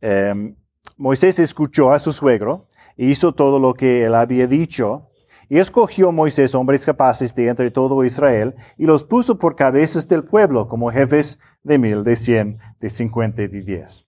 Em, 0.00 0.54
Moisés 0.96 1.40
escuchó 1.40 1.92
a 1.92 1.98
su 1.98 2.12
suegro 2.12 2.68
e 2.96 3.06
hizo 3.06 3.34
todo 3.34 3.58
lo 3.58 3.74
que 3.74 4.04
él 4.04 4.14
había 4.14 4.46
dicho 4.46 5.10
y 5.48 5.58
escogió 5.58 6.12
Moisés 6.12 6.54
hombres 6.54 6.84
capaces 6.84 7.34
de 7.34 7.48
entre 7.48 7.70
todo 7.70 8.04
Israel 8.04 8.54
y 8.76 8.86
los 8.86 9.04
puso 9.04 9.38
por 9.38 9.56
cabezas 9.56 10.08
del 10.08 10.24
pueblo 10.24 10.68
como 10.68 10.90
jefes 10.90 11.38
de 11.62 11.78
mil, 11.78 12.02
de 12.04 12.16
cien, 12.16 12.58
de 12.80 12.88
cincuenta 12.88 13.42
y 13.42 13.48
de 13.48 13.62
diez. 13.62 14.06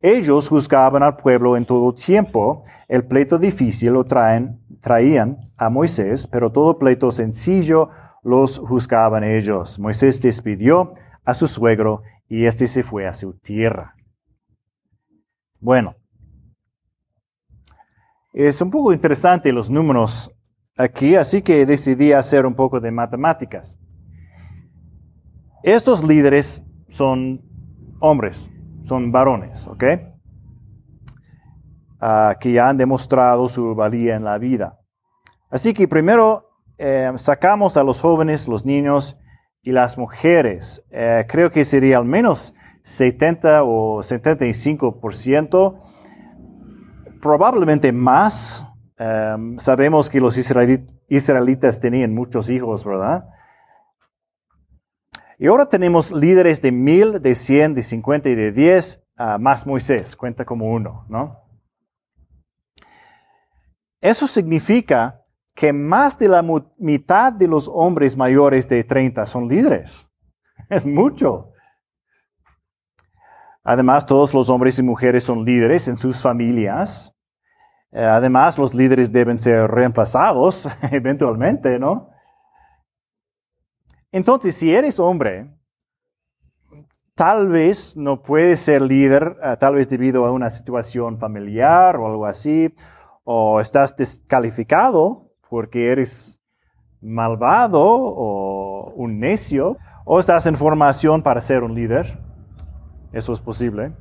Ellos 0.00 0.48
juzgaban 0.48 1.02
al 1.02 1.16
pueblo 1.16 1.56
en 1.56 1.66
todo 1.66 1.92
tiempo. 1.92 2.62
El 2.86 3.04
pleito 3.04 3.36
difícil 3.36 3.94
lo 3.94 4.04
traen, 4.04 4.60
traían 4.80 5.38
a 5.56 5.70
Moisés, 5.70 6.26
pero 6.28 6.52
todo 6.52 6.78
pleito 6.78 7.10
sencillo 7.10 7.90
los 8.22 8.58
juzgaban 8.60 9.24
ellos. 9.24 9.78
Moisés 9.78 10.22
despidió 10.22 10.94
a 11.24 11.34
su 11.34 11.48
suegro 11.48 12.02
y 12.28 12.44
éste 12.44 12.68
se 12.68 12.82
fue 12.82 13.06
a 13.06 13.14
su 13.14 13.34
tierra. 13.34 13.96
Bueno, 15.60 15.96
es 18.32 18.60
un 18.60 18.70
poco 18.70 18.92
interesante 18.92 19.52
los 19.52 19.68
números 19.68 20.30
aquí, 20.78 21.16
así 21.16 21.42
que 21.42 21.66
decidí 21.66 22.12
hacer 22.12 22.46
un 22.46 22.54
poco 22.54 22.80
de 22.80 22.90
matemáticas. 22.90 23.78
Estos 25.62 26.04
líderes 26.04 26.62
son 26.88 27.42
hombres, 28.00 28.50
son 28.82 29.12
varones, 29.12 29.66
¿ok? 29.66 29.84
Que 32.40 32.52
ya 32.52 32.68
han 32.68 32.76
demostrado 32.76 33.48
su 33.48 33.74
valía 33.74 34.14
en 34.14 34.24
la 34.24 34.38
vida. 34.38 34.78
Así 35.50 35.74
que 35.74 35.88
primero 35.88 36.48
eh, 36.78 37.10
sacamos 37.16 37.76
a 37.76 37.82
los 37.82 38.00
jóvenes, 38.00 38.46
los 38.46 38.64
niños 38.64 39.20
y 39.62 39.72
las 39.72 39.98
mujeres. 39.98 40.84
Eh, 40.90 41.26
creo 41.28 41.50
que 41.50 41.64
sería 41.64 41.98
al 41.98 42.04
menos 42.04 42.54
70 42.84 43.64
o 43.64 43.98
75%, 43.98 45.80
probablemente 47.20 47.90
más 47.92 48.67
Em, 48.98 49.58
sabemos 49.58 50.10
que 50.10 50.20
los 50.20 50.36
israelitas 50.36 51.80
tenían 51.80 52.14
muchos 52.14 52.50
hijos, 52.50 52.84
¿verdad? 52.84 53.28
Y 55.38 55.46
ahora 55.46 55.68
tenemos 55.68 56.10
líderes 56.10 56.60
de 56.62 56.72
mil, 56.72 57.22
de 57.22 57.34
cien, 57.36 57.74
de 57.74 57.82
cincuenta 57.82 58.28
y 58.28 58.34
de 58.34 58.50
diez, 58.50 59.04
más 59.38 59.66
Moisés, 59.66 60.16
cuenta 60.16 60.44
como 60.44 60.72
uno, 60.72 61.04
¿no? 61.08 61.48
Eso 64.00 64.26
significa 64.26 65.24
que 65.54 65.72
más 65.72 66.18
de 66.18 66.28
la 66.28 66.44
mitad 66.78 67.32
de 67.32 67.48
los 67.48 67.68
hombres 67.72 68.16
mayores 68.16 68.68
de 68.68 68.84
30 68.84 69.26
son 69.26 69.48
líderes. 69.48 70.08
Es 70.68 70.86
mucho. 70.86 71.52
Además, 73.64 74.06
todos 74.06 74.34
los 74.34 74.50
hombres 74.50 74.78
y 74.78 74.82
mujeres 74.82 75.24
son 75.24 75.44
líderes 75.44 75.88
en 75.88 75.96
sus 75.96 76.20
familias. 76.20 77.14
Eh, 77.90 78.04
además, 78.04 78.58
los 78.58 78.74
líderes 78.74 79.12
deben 79.12 79.38
ser 79.38 79.70
reemplazados 79.70 80.68
eventualmente, 80.92 81.78
¿no? 81.78 82.10
Entonces, 84.12 84.54
si 84.54 84.74
eres 84.74 84.98
hombre, 84.98 85.50
tal 87.14 87.48
vez 87.48 87.96
no 87.96 88.22
puedes 88.22 88.60
ser 88.60 88.82
líder, 88.82 89.36
eh, 89.42 89.56
tal 89.58 89.74
vez 89.74 89.88
debido 89.88 90.24
a 90.24 90.32
una 90.32 90.50
situación 90.50 91.18
familiar 91.18 91.96
o 91.96 92.06
algo 92.06 92.26
así, 92.26 92.74
o 93.24 93.60
estás 93.60 93.96
descalificado 93.96 95.30
porque 95.48 95.90
eres 95.90 96.40
malvado 97.00 97.82
o 97.84 98.92
un 98.96 99.20
necio, 99.20 99.76
o 100.04 100.18
estás 100.18 100.46
en 100.46 100.56
formación 100.56 101.22
para 101.22 101.40
ser 101.40 101.62
un 101.62 101.74
líder. 101.74 102.18
Eso 103.12 103.32
es 103.32 103.40
posible. 103.40 103.92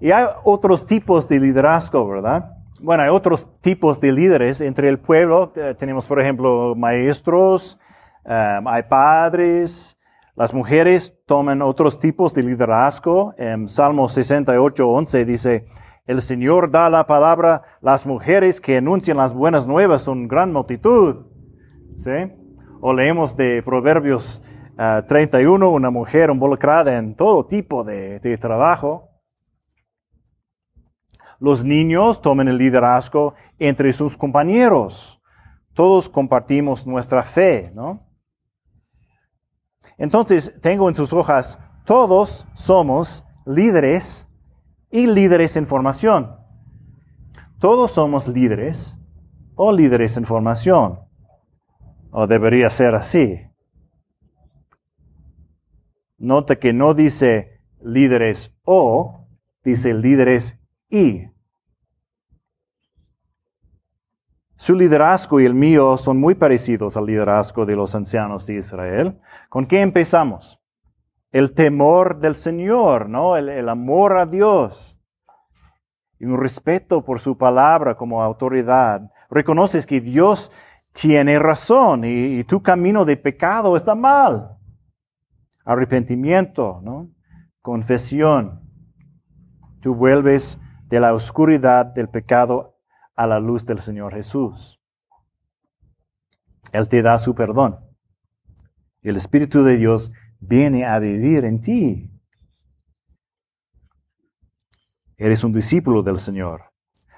Y 0.00 0.10
hay 0.10 0.26
otros 0.44 0.86
tipos 0.86 1.28
de 1.28 1.40
liderazgo, 1.40 2.06
¿verdad? 2.08 2.54
bueno, 2.84 3.02
hay 3.02 3.08
otros 3.08 3.48
tipos 3.60 3.98
de 3.98 4.12
líderes 4.12 4.60
entre 4.60 4.88
el 4.88 4.98
pueblo. 4.98 5.52
Eh, 5.56 5.74
tenemos, 5.78 6.06
por 6.06 6.20
ejemplo, 6.20 6.74
maestros, 6.76 7.78
eh, 8.26 8.60
hay 8.64 8.82
padres. 8.84 9.98
Las 10.36 10.52
mujeres 10.52 11.16
toman 11.26 11.62
otros 11.62 11.98
tipos 11.98 12.34
de 12.34 12.42
liderazgo. 12.42 13.34
En 13.38 13.68
Salmo 13.68 14.08
68, 14.08 14.86
11 14.86 15.24
dice, 15.24 15.66
el 16.06 16.20
Señor 16.20 16.70
da 16.70 16.90
la 16.90 17.06
palabra, 17.06 17.62
las 17.80 18.04
mujeres 18.04 18.60
que 18.60 18.76
anuncian 18.76 19.16
las 19.16 19.32
buenas 19.32 19.66
nuevas 19.66 20.02
son 20.02 20.28
gran 20.28 20.52
multitud. 20.52 21.26
¿Sí? 21.96 22.10
O 22.80 22.92
leemos 22.92 23.34
de 23.36 23.62
Proverbios 23.62 24.42
31, 24.76 25.64
eh, 25.64 25.68
una 25.68 25.90
mujer 25.90 26.28
involucrada 26.28 26.98
en 26.98 27.14
todo 27.14 27.46
tipo 27.46 27.82
de, 27.82 28.18
de 28.20 28.36
trabajo. 28.36 29.13
Los 31.44 31.62
niños 31.62 32.22
tomen 32.22 32.48
el 32.48 32.56
liderazgo 32.56 33.34
entre 33.58 33.92
sus 33.92 34.16
compañeros. 34.16 35.20
Todos 35.74 36.08
compartimos 36.08 36.86
nuestra 36.86 37.22
fe, 37.22 37.70
¿no? 37.74 38.08
Entonces, 39.98 40.54
tengo 40.62 40.88
en 40.88 40.94
sus 40.94 41.12
hojas, 41.12 41.58
todos 41.84 42.46
somos 42.54 43.26
líderes 43.44 44.26
y 44.90 45.06
líderes 45.06 45.58
en 45.58 45.66
formación. 45.66 46.34
Todos 47.58 47.90
somos 47.90 48.26
líderes 48.26 48.98
o 49.54 49.70
líderes 49.70 50.16
en 50.16 50.24
formación. 50.24 50.98
O 52.10 52.26
debería 52.26 52.70
ser 52.70 52.94
así. 52.94 53.38
Nota 56.16 56.56
que 56.56 56.72
no 56.72 56.94
dice 56.94 57.60
líderes 57.82 58.56
o, 58.64 59.26
dice 59.62 59.92
líderes 59.92 60.58
y. 60.88 61.33
Su 64.64 64.74
liderazgo 64.74 65.40
y 65.40 65.44
el 65.44 65.52
mío 65.52 65.98
son 65.98 66.18
muy 66.18 66.34
parecidos 66.34 66.96
al 66.96 67.04
liderazgo 67.04 67.66
de 67.66 67.76
los 67.76 67.94
ancianos 67.94 68.46
de 68.46 68.54
Israel. 68.54 69.20
¿Con 69.50 69.66
qué 69.66 69.82
empezamos? 69.82 70.58
El 71.30 71.52
temor 71.52 72.18
del 72.18 72.34
Señor, 72.34 73.10
¿no? 73.10 73.36
El, 73.36 73.68
amor 73.68 74.16
a 74.16 74.24
Dios. 74.24 74.98
Y 76.18 76.24
un 76.24 76.40
respeto 76.40 77.04
por 77.04 77.20
su 77.20 77.36
palabra 77.36 77.94
como 77.94 78.22
autoridad. 78.22 79.02
Reconoces 79.28 79.84
que 79.84 80.00
Dios 80.00 80.50
tiene 80.94 81.38
razón 81.38 82.02
y, 82.06 82.38
y 82.38 82.44
tu 82.44 82.62
camino 82.62 83.04
de 83.04 83.18
pecado 83.18 83.76
está 83.76 83.94
mal. 83.94 84.56
Arrepentimiento, 85.66 86.80
¿no? 86.82 87.10
Confesión. 87.60 88.62
Tú 89.82 89.94
vuelves 89.94 90.58
de 90.86 91.00
la 91.00 91.12
oscuridad 91.12 91.84
del 91.84 92.08
pecado 92.08 92.73
a 93.14 93.26
la 93.26 93.40
luz 93.40 93.64
del 93.66 93.78
Señor 93.78 94.14
Jesús. 94.14 94.80
Él 96.72 96.88
te 96.88 97.02
da 97.02 97.18
su 97.18 97.34
perdón. 97.34 97.78
El 99.02 99.16
Espíritu 99.16 99.62
de 99.62 99.76
Dios 99.76 100.10
viene 100.40 100.84
a 100.84 100.98
vivir 100.98 101.44
en 101.44 101.60
ti. 101.60 102.10
Eres 105.16 105.44
un 105.44 105.52
discípulo 105.52 106.02
del 106.02 106.18
Señor. 106.18 106.72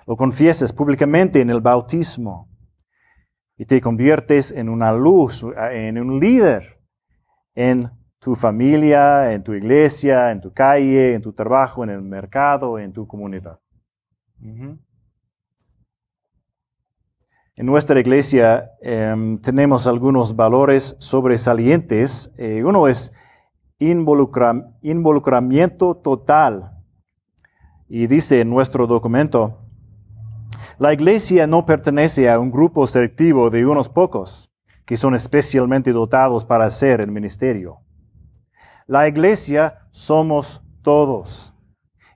Lo 0.07 0.17
confiesas 0.17 0.73
públicamente 0.73 1.41
en 1.41 1.51
el 1.51 1.61
bautismo. 1.61 2.49
y 3.59 3.65
te 3.65 3.81
conviertes 3.81 4.53
en 4.53 4.69
una 4.69 4.93
luz, 4.93 5.43
en 5.73 5.99
un 5.99 6.21
líder 6.21 6.77
en 7.57 7.91
tu 8.19 8.37
familia, 8.37 9.33
en 9.33 9.43
tu 9.43 9.55
iglesia, 9.55 10.31
en 10.31 10.41
tu 10.41 10.53
calle, 10.53 11.15
en 11.15 11.23
tu 11.23 11.33
trabajo, 11.33 11.83
en 11.83 11.91
el 11.91 12.03
mercado, 12.03 12.79
en 12.79 12.93
tu 12.93 13.07
comunidad. 13.07 13.59
En 17.59 17.65
nuestra 17.65 17.99
iglesia 17.99 18.73
em, 18.83 19.39
tenemos 19.39 19.87
algunos 19.87 20.37
valores 20.37 20.95
sobresalientes. 20.99 22.31
Eh, 22.37 22.63
uno 22.63 22.87
es 22.87 23.15
involucramiento 23.79 25.95
total. 25.95 26.73
Y 27.89 28.09
dice 28.09 28.43
en 28.43 28.51
nuestro 28.51 28.87
documento, 28.87 29.63
la 30.79 30.93
iglesia 30.93 31.47
no 31.47 31.65
pertenece 31.65 32.29
a 32.29 32.39
un 32.39 32.51
grupo 32.51 32.87
selectivo 32.87 33.49
de 33.49 33.65
unos 33.65 33.89
pocos 33.89 34.53
que 34.85 34.99
son 34.99 35.15
especialmente 35.15 35.93
dotados 35.93 36.45
para 36.45 36.67
hacer 36.67 37.01
el 37.01 37.11
ministerio. 37.11 37.79
La 38.87 39.09
iglesia 39.09 39.79
somos 39.93 40.63
todos. 40.83 41.55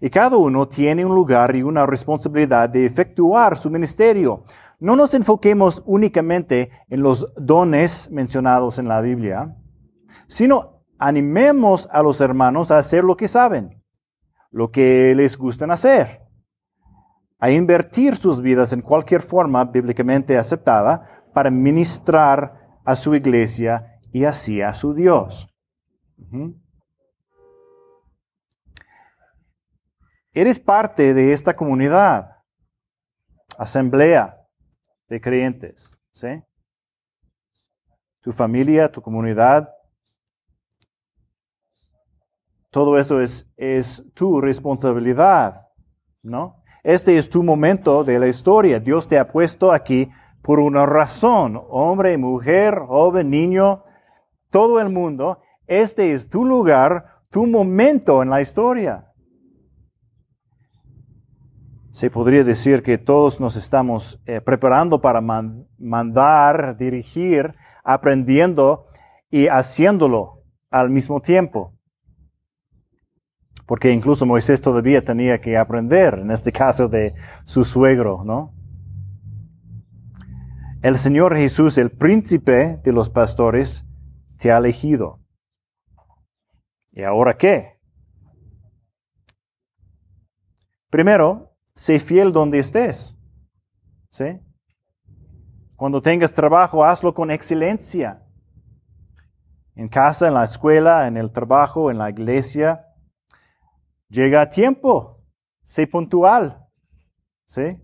Y 0.02 0.10
cada 0.10 0.36
uno 0.36 0.68
tiene 0.68 1.06
un 1.06 1.14
lugar 1.14 1.56
y 1.56 1.62
una 1.62 1.86
responsabilidad 1.86 2.68
de 2.68 2.84
efectuar 2.84 3.56
su 3.56 3.70
ministerio. 3.70 4.44
No 4.80 4.96
nos 4.96 5.12
enfoquemos 5.12 5.82
únicamente 5.84 6.70
en 6.88 7.02
los 7.02 7.30
dones 7.36 8.10
mencionados 8.10 8.78
en 8.78 8.88
la 8.88 9.02
Biblia, 9.02 9.54
sino 10.26 10.82
animemos 10.98 11.86
a 11.92 12.02
los 12.02 12.22
hermanos 12.22 12.70
a 12.70 12.78
hacer 12.78 13.04
lo 13.04 13.14
que 13.14 13.28
saben, 13.28 13.84
lo 14.50 14.70
que 14.70 15.14
les 15.14 15.36
gustan 15.36 15.70
hacer, 15.70 16.22
a 17.38 17.50
invertir 17.50 18.16
sus 18.16 18.40
vidas 18.40 18.72
en 18.72 18.80
cualquier 18.80 19.20
forma 19.20 19.62
bíblicamente 19.66 20.38
aceptada 20.38 21.26
para 21.34 21.50
ministrar 21.50 22.78
a 22.82 22.96
su 22.96 23.14
iglesia 23.14 24.00
y 24.12 24.24
así 24.24 24.62
a 24.62 24.72
su 24.72 24.94
Dios. 24.94 25.46
Eres 30.32 30.58
parte 30.58 31.12
de 31.12 31.34
esta 31.34 31.54
comunidad, 31.54 32.38
asamblea 33.58 34.39
de 35.10 35.20
creyentes, 35.20 35.94
¿sí? 36.12 36.42
Tu 38.22 38.32
familia, 38.32 38.90
tu 38.90 39.02
comunidad, 39.02 39.68
todo 42.70 42.96
eso 42.96 43.20
es, 43.20 43.50
es 43.56 44.04
tu 44.14 44.40
responsabilidad, 44.40 45.66
¿no? 46.22 46.62
Este 46.84 47.18
es 47.18 47.28
tu 47.28 47.42
momento 47.42 48.04
de 48.04 48.18
la 48.18 48.28
historia. 48.28 48.78
Dios 48.78 49.08
te 49.08 49.18
ha 49.18 49.30
puesto 49.30 49.72
aquí 49.72 50.08
por 50.42 50.60
una 50.60 50.86
razón. 50.86 51.60
Hombre, 51.68 52.16
mujer, 52.16 52.78
joven, 52.78 53.30
niño, 53.30 53.82
todo 54.48 54.80
el 54.80 54.90
mundo. 54.90 55.40
Este 55.66 56.12
es 56.12 56.28
tu 56.28 56.44
lugar, 56.44 57.24
tu 57.28 57.46
momento 57.46 58.22
en 58.22 58.30
la 58.30 58.40
historia. 58.40 59.09
Se 61.92 62.10
podría 62.10 62.44
decir 62.44 62.82
que 62.82 62.98
todos 62.98 63.40
nos 63.40 63.56
estamos 63.56 64.20
eh, 64.26 64.40
preparando 64.40 65.00
para 65.00 65.20
mandar, 65.20 66.76
dirigir, 66.76 67.54
aprendiendo 67.82 68.86
y 69.30 69.48
haciéndolo 69.48 70.42
al 70.70 70.90
mismo 70.90 71.20
tiempo 71.20 71.74
porque 73.70 73.92
incluso 73.92 74.26
Moisés 74.26 74.60
todavía 74.60 75.04
tenía 75.04 75.40
que 75.40 75.56
aprender, 75.56 76.14
en 76.14 76.32
este 76.32 76.50
caso 76.50 76.88
de 76.88 77.14
su 77.44 77.62
suegro, 77.62 78.24
¿no? 78.24 78.52
El 80.82 80.98
Señor 80.98 81.36
Jesús, 81.36 81.78
el 81.78 81.92
príncipe 81.92 82.78
de 82.82 82.92
los 82.92 83.10
pastores, 83.10 83.86
te 84.40 84.50
ha 84.50 84.58
elegido. 84.58 85.20
¿Y 86.90 87.04
ahora 87.04 87.36
qué? 87.36 87.78
Primero, 90.90 91.49
sé 91.80 91.98
fiel 91.98 92.32
donde 92.32 92.58
estés. 92.58 93.16
¿Sí? 94.10 94.38
Cuando 95.76 96.02
tengas 96.02 96.34
trabajo, 96.34 96.84
hazlo 96.84 97.14
con 97.14 97.30
excelencia. 97.30 98.22
En 99.74 99.88
casa, 99.88 100.28
en 100.28 100.34
la 100.34 100.44
escuela, 100.44 101.06
en 101.06 101.16
el 101.16 101.32
trabajo, 101.32 101.90
en 101.90 101.98
la 101.98 102.10
iglesia 102.10 102.86
Llega 104.10 104.40
a 104.40 104.50
tiempo, 104.50 105.20
sé 105.62 105.86
puntual, 105.86 106.66
¿sí? 107.46 107.80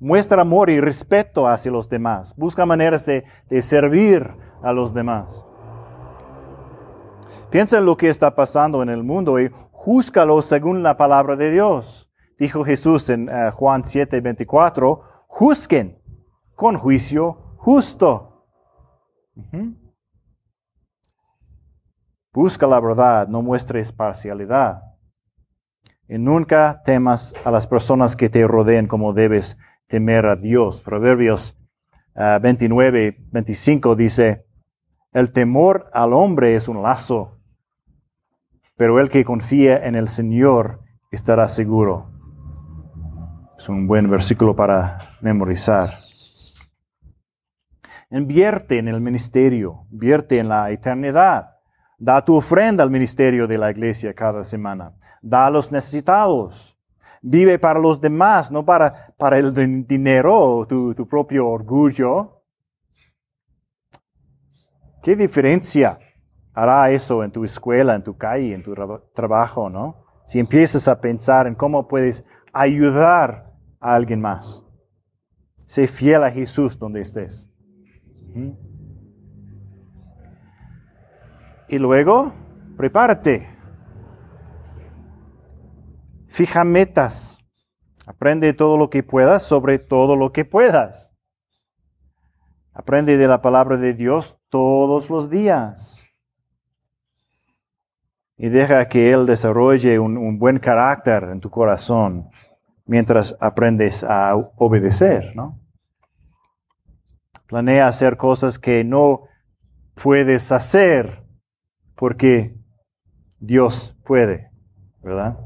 Muestra 0.00 0.42
amor 0.42 0.68
y 0.68 0.80
respeto 0.80 1.46
hacia 1.46 1.70
los 1.70 1.88
demás. 1.88 2.34
Busca 2.36 2.66
maneras 2.66 3.06
de, 3.06 3.24
servir 3.62 4.34
a 4.62 4.72
los 4.72 4.92
demás. 4.92 5.44
Piensa 7.50 7.78
en 7.78 7.84
lo 7.84 7.96
que 7.96 8.08
está 8.08 8.34
pasando 8.34 8.82
en 8.82 8.88
el 8.88 9.04
mundo 9.04 9.38
y 9.38 9.52
júzcalo 9.70 10.42
según 10.42 10.82
la 10.82 10.96
palabra 10.96 11.36
de 11.36 11.52
Dios. 11.52 12.09
Dijo 12.40 12.64
Jesús 12.64 13.10
en 13.10 13.28
eh, 13.28 13.50
Juan 13.50 13.84
7, 13.84 14.22
24, 14.22 15.02
juzguen 15.26 15.98
con 16.54 16.78
juicio 16.78 17.34
justo. 17.58 18.46
Busca 22.32 22.66
la 22.66 22.80
verdad, 22.80 23.28
no 23.28 23.42
muestres 23.42 23.92
parcialidad. 23.92 24.80
Y 26.08 26.16
nunca 26.16 26.80
temas 26.82 27.34
a 27.44 27.50
las 27.50 27.66
personas 27.66 28.16
que 28.16 28.30
te 28.30 28.46
rodeen 28.46 28.86
como 28.86 29.12
debes 29.12 29.58
temer 29.86 30.24
a 30.24 30.34
Dios. 30.34 30.80
Proverbios 30.80 31.58
29, 32.14 33.16
ah, 33.18 33.24
25 33.32 33.96
dice, 33.96 34.46
el 35.12 35.30
temor 35.32 35.88
al 35.92 36.14
hombre 36.14 36.54
es 36.54 36.68
un 36.68 36.82
lazo, 36.82 37.38
pero 38.78 38.98
el 38.98 39.10
que 39.10 39.26
confía 39.26 39.86
en 39.86 39.94
el 39.94 40.08
Señor 40.08 40.80
estará 41.10 41.46
seguro. 41.46 42.09
Es 43.60 43.68
un 43.68 43.86
buen 43.86 44.08
versículo 44.08 44.56
para 44.56 44.96
memorizar. 45.20 45.98
Invierte 48.10 48.78
en 48.78 48.88
el 48.88 49.02
ministerio, 49.02 49.84
invierte 49.92 50.38
en 50.38 50.48
la 50.48 50.70
eternidad. 50.70 51.58
Da 51.98 52.24
tu 52.24 52.36
ofrenda 52.36 52.82
al 52.82 52.90
ministerio 52.90 53.46
de 53.46 53.58
la 53.58 53.70
iglesia 53.70 54.14
cada 54.14 54.44
semana. 54.44 54.94
Da 55.20 55.44
a 55.44 55.50
los 55.50 55.70
necesitados. 55.70 56.78
Vive 57.20 57.58
para 57.58 57.78
los 57.78 58.00
demás, 58.00 58.50
no 58.50 58.64
para, 58.64 59.12
para 59.18 59.36
el 59.36 59.52
dinero, 59.86 60.64
tu, 60.66 60.94
tu 60.94 61.06
propio 61.06 61.46
orgullo. 61.46 62.40
¿Qué 65.02 65.16
diferencia 65.16 65.98
hará 66.54 66.90
eso 66.90 67.22
en 67.22 67.30
tu 67.30 67.44
escuela, 67.44 67.94
en 67.94 68.04
tu 68.04 68.16
calle, 68.16 68.54
en 68.54 68.62
tu 68.62 68.74
trabajo, 69.14 69.68
no? 69.68 70.06
Si 70.24 70.38
empiezas 70.38 70.88
a 70.88 70.98
pensar 70.98 71.46
en 71.46 71.54
cómo 71.54 71.86
puedes 71.86 72.24
ayudar 72.54 73.49
a 73.80 73.94
alguien 73.94 74.20
más. 74.20 74.64
Sé 75.66 75.86
fiel 75.86 76.22
a 76.24 76.30
Jesús 76.30 76.78
donde 76.78 77.00
estés. 77.00 77.50
Y 81.68 81.78
luego, 81.78 82.32
prepárate. 82.76 83.48
Fija 86.28 86.64
metas. 86.64 87.38
Aprende 88.06 88.52
todo 88.52 88.76
lo 88.76 88.90
que 88.90 89.02
puedas 89.02 89.42
sobre 89.42 89.78
todo 89.78 90.16
lo 90.16 90.32
que 90.32 90.44
puedas. 90.44 91.14
Aprende 92.72 93.16
de 93.16 93.28
la 93.28 93.42
palabra 93.42 93.76
de 93.76 93.94
Dios 93.94 94.40
todos 94.48 95.10
los 95.10 95.30
días. 95.30 96.06
Y 98.36 98.48
deja 98.48 98.88
que 98.88 99.12
Él 99.12 99.26
desarrolle 99.26 99.98
un, 99.98 100.38
buen 100.38 100.58
carácter 100.58 101.24
en 101.24 101.40
tu 101.40 101.50
corazón 101.50 102.30
mientras 102.90 103.36
aprendes 103.38 104.02
a 104.02 104.34
obedecer, 104.56 105.30
¿no? 105.36 105.60
Planea 107.46 107.86
hacer 107.86 108.16
cosas 108.16 108.58
que 108.58 108.82
no 108.82 109.28
puedes 109.94 110.50
hacer 110.50 111.24
porque 111.94 112.58
Dios 113.38 113.96
puede, 114.04 114.50
¿verdad? 115.04 115.38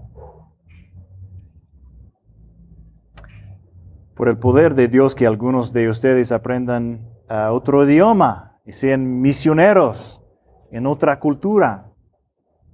Por 4.14 4.30
el 4.30 4.38
poder 4.38 4.74
de 4.74 4.88
Dios 4.88 5.14
que 5.14 5.26
algunos 5.26 5.74
de 5.74 5.90
ustedes 5.90 6.32
aprendan 6.32 7.10
otro 7.28 7.84
idioma 7.86 8.58
y 8.64 8.72
sean 8.72 9.20
misioneros 9.20 10.22
en 10.70 10.86
otra 10.86 11.20
cultura. 11.20 11.90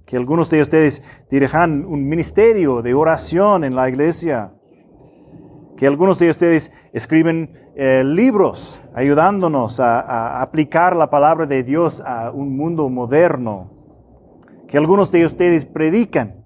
Que 0.05 0.15
algunos 0.15 0.49
de 0.49 0.61
ustedes 0.61 1.03
dirijan 1.29 1.83
un 1.85 2.07
ministerio 2.07 2.81
de 2.81 2.93
oración 2.93 3.65
en 3.65 3.75
la 3.75 3.89
iglesia. 3.89 4.53
Que 5.81 5.87
algunos 5.87 6.19
de 6.19 6.29
ustedes 6.29 6.71
escriben 6.93 7.71
eh, 7.75 8.03
libros 8.05 8.79
ayudándonos 8.93 9.79
a, 9.79 10.39
aplicar 10.39 10.95
la 10.95 11.09
palabra 11.09 11.47
de 11.47 11.63
Dios 11.63 12.03
a 12.05 12.29
un 12.29 12.55
mundo 12.55 12.87
moderno. 12.87 13.71
Que 14.67 14.77
algunos 14.77 15.11
de 15.11 15.25
ustedes 15.25 15.65
predican, 15.65 16.45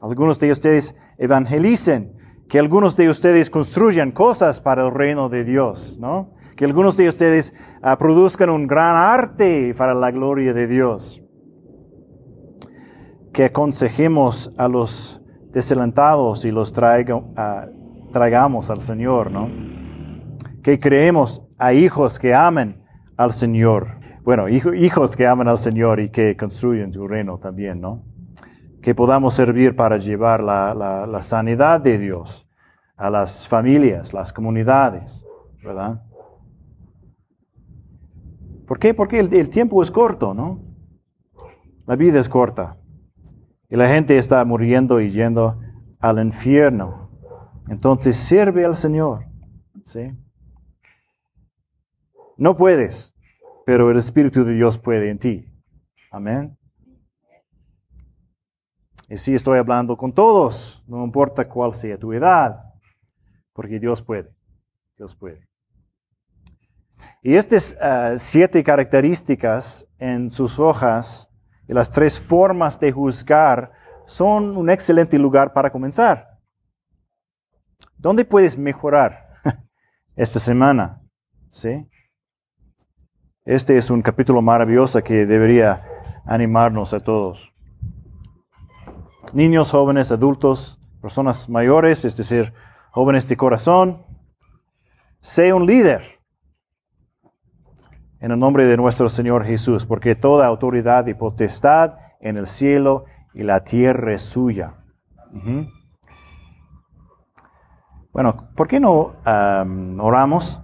algunos 0.00 0.38
de 0.38 0.52
ustedes 0.52 0.94
evangelicen, 1.18 2.12
que 2.48 2.60
algunos 2.60 2.96
de 2.96 3.08
ustedes 3.08 3.50
construyan 3.50 4.12
cosas 4.12 4.60
para 4.60 4.86
el 4.86 4.94
reino 4.94 5.28
de 5.28 5.42
Dios, 5.42 5.98
¿no? 6.00 6.36
que 6.54 6.64
algunos 6.64 6.96
de 6.96 7.08
ustedes 7.08 7.52
ah, 7.82 7.98
produzcan 7.98 8.50
un 8.50 8.68
gran 8.68 8.94
arte 8.94 9.74
para 9.76 9.94
la 9.94 10.12
gloria 10.12 10.54
de 10.54 10.68
Dios. 10.68 11.20
Que 13.32 13.46
aconsejemos 13.46 14.52
a 14.56 14.68
los 14.68 15.20
desalentados 15.50 16.44
y 16.44 16.52
los 16.52 16.72
ah, 16.78 17.66
traigamos 18.16 18.70
al 18.70 18.80
Señor, 18.80 19.30
¿no? 19.30 19.50
Que 20.62 20.80
creemos 20.80 21.42
a 21.58 21.74
hijos 21.74 22.18
que 22.18 22.32
amen 22.32 22.82
al 23.18 23.34
Señor. 23.34 23.98
Bueno, 24.24 24.48
hijos 24.48 25.14
que 25.14 25.26
aman 25.26 25.48
al 25.48 25.58
Señor 25.58 26.00
y 26.00 26.08
que 26.08 26.34
construyen 26.34 26.94
su 26.94 27.06
reino 27.06 27.36
también, 27.36 27.78
¿no? 27.78 28.02
Que 28.80 28.94
podamos 28.94 29.34
servir 29.34 29.76
para 29.76 29.98
llevar 29.98 30.42
la 30.42 31.18
sanidad 31.20 31.82
de 31.82 31.98
Dios 31.98 32.48
a 32.96 33.10
las 33.10 33.46
familias, 33.46 34.14
las 34.14 34.32
comunidades, 34.32 35.22
¿verdad? 35.62 36.00
¿Por 38.66 38.78
qué? 38.78 38.94
Porque 38.94 39.18
el, 39.18 39.50
tiempo 39.50 39.82
es 39.82 39.90
corto, 39.90 40.32
¿no? 40.32 40.62
La 41.86 41.96
vida 41.96 42.18
es 42.18 42.30
corta. 42.30 42.78
Y 43.68 43.76
la 43.76 43.88
gente 43.88 44.16
está 44.16 44.42
muriendo 44.46 45.02
y 45.02 45.10
yendo 45.10 45.60
al 46.00 46.24
infierno. 46.24 47.05
Entonces 47.68 48.16
sirve 48.16 48.64
al 48.64 48.76
Señor. 48.76 49.24
¿sí? 49.84 50.12
No 52.36 52.56
puedes, 52.56 53.14
pero 53.64 53.90
el 53.90 53.96
Espíritu 53.96 54.44
de 54.44 54.54
Dios 54.54 54.76
puede 54.76 55.10
en 55.10 55.18
ti. 55.18 55.46
Amén. 56.10 56.56
Y 59.08 59.16
sí 59.16 59.34
estoy 59.34 59.58
hablando 59.58 59.96
con 59.96 60.12
todos, 60.12 60.84
no 60.88 61.04
importa 61.04 61.48
cuál 61.48 61.74
sea 61.74 61.96
tu 61.96 62.12
edad, 62.12 62.74
porque 63.52 63.78
Dios 63.78 64.02
puede. 64.02 64.34
Dios 64.96 65.14
puede. 65.14 65.46
Y 67.22 67.34
estas 67.36 67.76
ah, 67.80 68.14
siete 68.16 68.64
características 68.64 69.86
en 69.98 70.30
sus 70.30 70.58
hojas 70.58 71.30
y 71.68 71.74
las 71.74 71.90
tres 71.90 72.20
formas 72.20 72.80
de 72.80 72.90
juzgar 72.92 73.72
son 74.06 74.56
un 74.56 74.70
excelente 74.70 75.18
lugar 75.18 75.52
para 75.52 75.70
comenzar. 75.70 76.35
¿Dónde 77.98 78.24
puedes 78.24 78.58
mejorar 78.58 79.40
esta 80.16 80.38
semana? 80.38 81.00
¿Sí? 81.48 81.88
Este 83.44 83.76
es 83.76 83.90
un 83.90 84.02
capítulo 84.02 84.42
maravilloso 84.42 85.02
que 85.02 85.24
debería 85.24 85.82
animarnos 86.26 86.92
a 86.92 87.00
todos. 87.00 87.54
Niños, 89.32 89.70
jóvenes, 89.70 90.12
adultos, 90.12 90.80
personas 91.00 91.48
mayores, 91.48 92.04
es 92.04 92.16
decir, 92.16 92.52
jóvenes 92.90 93.28
de 93.28 93.36
corazón, 93.36 94.04
sé 95.20 95.52
un 95.52 95.66
líder 95.66 96.20
en 98.20 98.32
el 98.32 98.38
nombre 98.38 98.66
de 98.66 98.76
nuestro 98.76 99.08
Señor 99.08 99.44
Jesús, 99.44 99.84
porque 99.86 100.14
toda 100.14 100.46
autoridad 100.46 101.06
y 101.06 101.14
potestad 101.14 101.94
en 102.20 102.36
el 102.36 102.46
cielo 102.46 103.04
y 103.34 103.42
la 103.42 103.62
tierra 103.64 104.14
es 104.14 104.22
suya. 104.22 104.74
Bueno, 108.16 108.48
¿por 108.56 108.66
qué 108.66 108.80
no 108.80 109.12
oramos? 109.98 110.62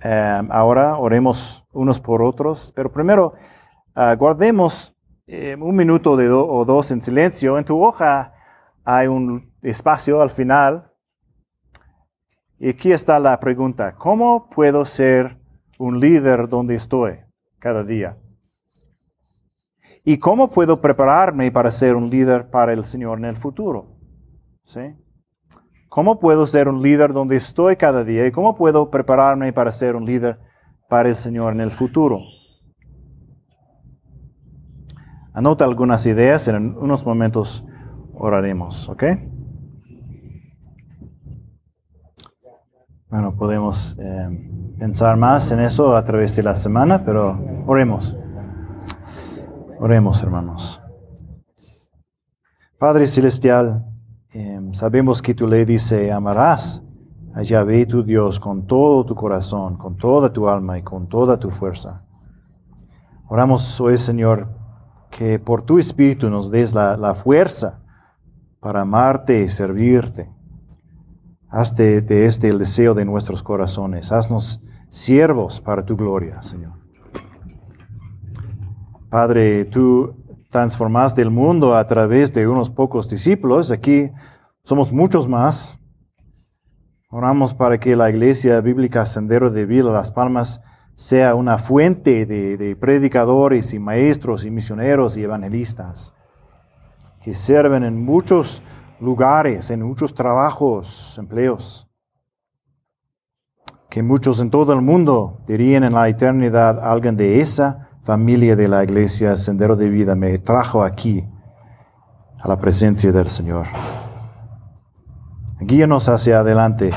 ahora 0.00 0.96
oremos 0.96 1.66
unos 1.74 2.00
por 2.00 2.22
otros, 2.22 2.72
pero 2.74 2.90
primero 2.90 3.34
ah, 3.94 4.14
guardemos 4.14 4.96
eh, 5.26 5.54
un 5.60 5.76
minuto 5.76 6.12
o 6.12 6.64
dos 6.64 6.90
en 6.92 7.02
silencio. 7.02 7.58
En 7.58 7.66
tu 7.66 7.78
hoja 7.84 8.32
hay 8.84 9.06
un 9.08 9.52
espacio 9.60 10.22
al 10.22 10.30
final. 10.30 10.90
Y 12.58 12.70
aquí 12.70 12.90
está 12.90 13.18
la 13.18 13.38
pregunta, 13.38 13.94
¿cómo 13.96 14.48
puedo 14.48 14.86
ser 14.86 15.36
un 15.78 16.00
líder 16.00 16.48
donde 16.48 16.76
estoy 16.76 17.18
cada 17.58 17.84
día? 17.84 18.16
¿Y 20.04 20.16
cómo 20.16 20.50
puedo 20.50 20.80
prepararme 20.80 21.52
para 21.52 21.70
ser 21.70 21.96
un 21.96 22.08
líder 22.08 22.48
para 22.48 22.72
el 22.72 22.82
Señor 22.82 23.18
en 23.18 23.26
el 23.26 23.36
futuro? 23.36 23.98
¿Sí? 24.64 24.94
¿Cómo 25.90 26.20
puedo 26.20 26.46
ser 26.46 26.68
un 26.68 26.82
líder 26.82 27.12
donde 27.12 27.34
estoy 27.34 27.74
cada 27.74 28.04
día? 28.04 28.24
¿Y 28.24 28.30
cómo 28.30 28.54
puedo 28.54 28.90
prepararme 28.90 29.52
para 29.52 29.72
ser 29.72 29.96
un 29.96 30.04
líder 30.04 30.38
para 30.88 31.08
el 31.08 31.16
Señor 31.16 31.52
en 31.52 31.60
el 31.60 31.72
futuro? 31.72 32.20
Anota 35.34 35.64
algunas 35.64 36.06
ideas, 36.06 36.46
en 36.46 36.76
unos 36.78 37.04
momentos 37.04 37.66
oraremos, 38.14 38.88
¿ok? 38.88 39.02
Bueno, 43.08 43.34
podemos 43.34 43.98
eh, 43.98 44.74
pensar 44.78 45.16
más 45.16 45.50
en 45.50 45.58
eso 45.58 45.96
a 45.96 46.04
través 46.04 46.36
de 46.36 46.44
la 46.44 46.54
semana, 46.54 47.04
pero 47.04 47.36
oremos. 47.66 48.16
Oremos, 49.80 50.22
hermanos. 50.22 50.80
Padre 52.78 53.08
Celestial, 53.08 53.89
em, 54.32 54.72
sabemos 54.74 55.22
que 55.22 55.34
tu 55.34 55.46
ley 55.46 55.64
dice, 55.64 56.12
amarás 56.12 56.82
a 57.34 57.42
Yahvé 57.42 57.86
tu 57.86 58.02
Dios 58.02 58.40
con 58.40 58.66
todo 58.66 59.04
tu 59.04 59.14
corazón, 59.14 59.76
con 59.76 59.96
toda 59.96 60.32
tu 60.32 60.48
alma 60.48 60.78
y 60.78 60.82
con 60.82 61.08
toda 61.08 61.38
tu 61.38 61.50
fuerza. 61.50 62.02
Oramos 63.28 63.80
hoy, 63.80 63.96
Señor, 63.98 64.48
que 65.10 65.38
por 65.38 65.62
tu 65.62 65.78
Espíritu 65.78 66.28
nos 66.28 66.50
des 66.50 66.74
la, 66.74 66.96
la 66.96 67.14
fuerza 67.14 67.80
para 68.60 68.82
amarte 68.82 69.42
y 69.42 69.48
servirte. 69.48 70.30
Hazte 71.48 72.00
de 72.00 72.26
este 72.26 72.48
el 72.48 72.58
deseo 72.58 72.94
de 72.94 73.04
nuestros 73.04 73.42
corazones. 73.42 74.12
Haznos 74.12 74.60
siervos 74.88 75.60
para 75.60 75.84
tu 75.84 75.96
gloria, 75.96 76.42
Señor. 76.42 76.72
Padre, 79.08 79.64
tú 79.64 80.14
transformaste 80.50 81.22
el 81.22 81.30
mundo 81.30 81.74
a 81.74 81.86
través 81.86 82.32
de 82.34 82.46
unos 82.46 82.70
pocos 82.70 83.08
discípulos. 83.08 83.70
Aquí 83.70 84.10
somos 84.62 84.92
muchos 84.92 85.28
más. 85.28 85.78
Oramos 87.08 87.54
para 87.54 87.78
que 87.78 87.96
la 87.96 88.10
iglesia 88.10 88.60
bíblica 88.60 89.06
Sendero 89.06 89.50
de 89.50 89.66
Vila 89.66 89.90
Las 89.90 90.12
Palmas 90.12 90.60
sea 90.94 91.34
una 91.34 91.58
fuente 91.58 92.26
de, 92.26 92.56
de 92.56 92.76
predicadores 92.76 93.72
y 93.72 93.78
maestros 93.78 94.44
y 94.44 94.50
misioneros 94.50 95.16
y 95.16 95.22
evangelistas 95.22 96.12
que 97.22 97.32
sirven 97.34 97.84
en 97.84 98.04
muchos 98.04 98.62
lugares, 99.00 99.70
en 99.70 99.82
muchos 99.82 100.14
trabajos, 100.14 101.16
empleos 101.18 101.90
que 103.90 104.02
muchos 104.04 104.40
en 104.40 104.50
todo 104.50 104.72
el 104.72 104.80
mundo 104.80 105.40
dirían 105.46 105.82
en 105.82 105.92
la 105.92 106.08
eternidad, 106.08 106.78
alguien 106.80 107.16
de 107.16 107.40
esa 107.40 107.89
familia 108.10 108.56
de 108.56 108.66
la 108.66 108.82
iglesia 108.82 109.36
Sendero 109.36 109.76
de 109.76 109.88
Vida 109.88 110.16
me 110.16 110.36
trajo 110.38 110.82
aquí 110.82 111.24
a 112.40 112.48
la 112.48 112.58
presencia 112.58 113.12
del 113.12 113.30
Señor. 113.30 113.66
Guíanos 115.60 116.08
hacia 116.08 116.40
adelante, 116.40 116.90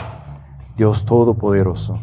Dios 0.75 1.05
Todopoderoso. 1.05 1.99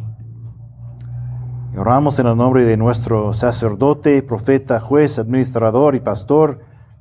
Oramos 1.77 2.21
en 2.21 2.29
el 2.29 2.37
nombre 2.37 2.65
de 2.65 2.77
nuestro 2.77 3.33
sacerdote, 3.33 4.23
profeta, 4.23 4.79
juez, 4.79 5.19
administrador 5.19 5.97
y 5.97 6.01
pastor, 6.01 6.61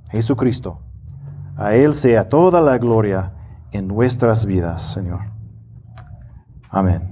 Jesucristo. 0.10 0.80
A 1.57 1.76
Él 1.76 1.93
sea 1.93 2.28
toda 2.28 2.60
la 2.60 2.80
gloria 2.80 3.34
en 3.72 3.88
nuestras 3.88 4.47
vidas, 4.47 4.82
Señor. 4.82 5.20
Amén. 6.72 7.09